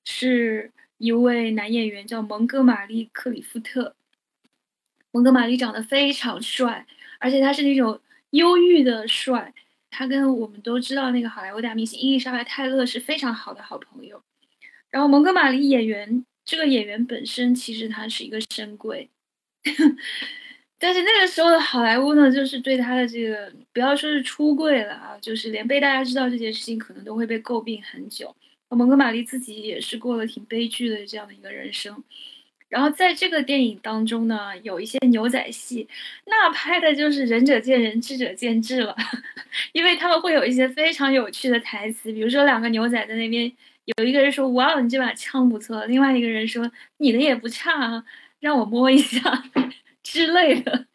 [0.05, 3.97] 是一位男演员，叫蒙哥马利·克里夫特。
[5.13, 6.87] 蒙哥马利长得非常帅，
[7.19, 7.99] 而且他是那种
[8.33, 9.55] 忧郁的帅。
[9.89, 14.23] 他跟我们都知道那个好莱坞大明星伊丽莎白泰勒是非常好的好朋友。
[14.91, 19.09] 然后蒙哥马利演员这个演员本身其实他是一个深贵，
[20.79, 28.35] 但是那个时候的好莱坞呢，就是对他的这个不要说是出柜了啊，就是连被大家知道这件事情可能都会被诟病很久。
[28.69, 32.03] 蒙哥马利自己也是过了挺悲剧的这样的一个人生。
[32.69, 35.87] 然后在这个电影当中呢，有一些牛仔戏，
[36.27, 38.95] 那拍的就是仁者见仁，智者见智了，
[39.73, 43.51] 因为他们会有一些非常有趣的台词，比如说两个牛仔在那边，
[43.97, 46.69] 有一个人说：“哇，你这把枪不错。”另外一个人说
[46.99, 48.05] ：“你的也不差啊，
[48.41, 49.45] 让我摸一下
[50.07, 50.87] 之类的。”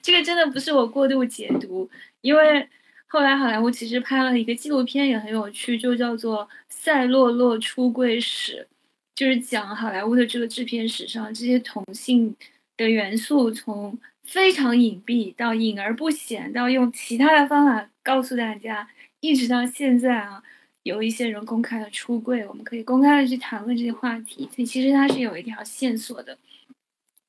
[0.00, 1.90] 这个真的不是我过度解读，
[2.20, 2.66] 因为
[3.06, 8.66] 后来好莱坞其实拍了一个纪录片也很有趣，就叫做《赛洛洛出柜史》。
[9.14, 12.34] 就是讲好莱坞的这个制片史上，这些同性
[12.76, 18.86] 的元素从非常隐蔽到隐而不显，到用其他的方法告诉大家，
[19.20, 20.42] 一直到现在啊，
[20.82, 24.48] 有一些人公开的出柜，我们可以公开的去谈论这些话题。
[24.54, 26.36] 所以其实它是有一条线索的。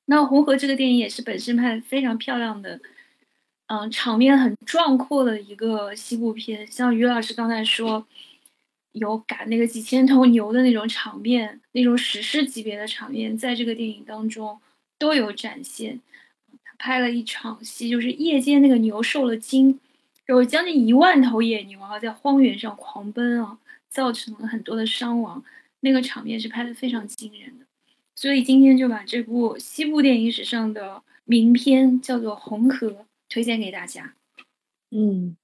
[0.07, 2.81] 那《红河》这个电影也是本身拍的非常漂亮的，
[3.67, 6.67] 嗯，场面很壮阔的一个西部片。
[6.67, 8.05] 像于老师刚才说。
[8.93, 14.59] 有赶那个几千头牛的那种场面，那种史诗级别的场面，在这个电影当中
[14.97, 15.99] 都有展现。
[16.63, 19.79] 他拍了一场戏，就是夜间那个牛受了惊，
[20.25, 25.43] 有将近一万头野牛啊，在荒原上狂奔啊，造成了很多的伤亡。
[25.81, 27.66] 那个场面是拍的非常惊人的。
[28.18, 32.88] 所以今天就把这部西部电影史上的名片叫做《红河》
[33.30, 34.15] 推荐给大家。
[34.89, 35.38] 嗯，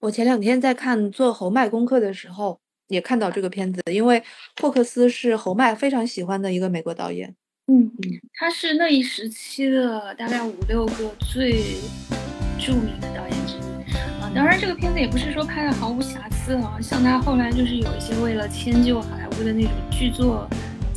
[0.00, 2.60] 我前两天在看做侯麦功课的时候。
[2.88, 4.22] 也看到这个片子，因为
[4.60, 7.34] 霍克斯是侯麦非常喜欢的一个美国导演。
[7.68, 11.62] 嗯嗯，他是那一时期的大概五六个最
[12.58, 14.30] 著名的导演之一啊。
[14.34, 20.46] 当然，这个片子也不是说拍的毫无瑕疵啊，像他后来就是有一些为了迁就好莱坞的那种剧作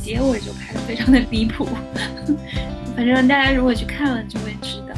[0.06, 1.66] 结尾，就拍的非常的离谱。
[2.94, 4.94] 反正大家如果去看了就会知道，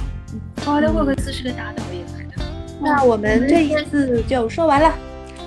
[0.62, 2.44] 霍华德·霍克斯是个大导演来的。
[2.78, 4.94] 那我们这一次就说完了，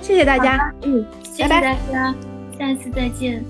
[0.02, 0.72] 谢谢大家。
[0.82, 1.06] 嗯。
[1.22, 2.14] 谢谢大家，
[2.58, 3.42] 下次再见。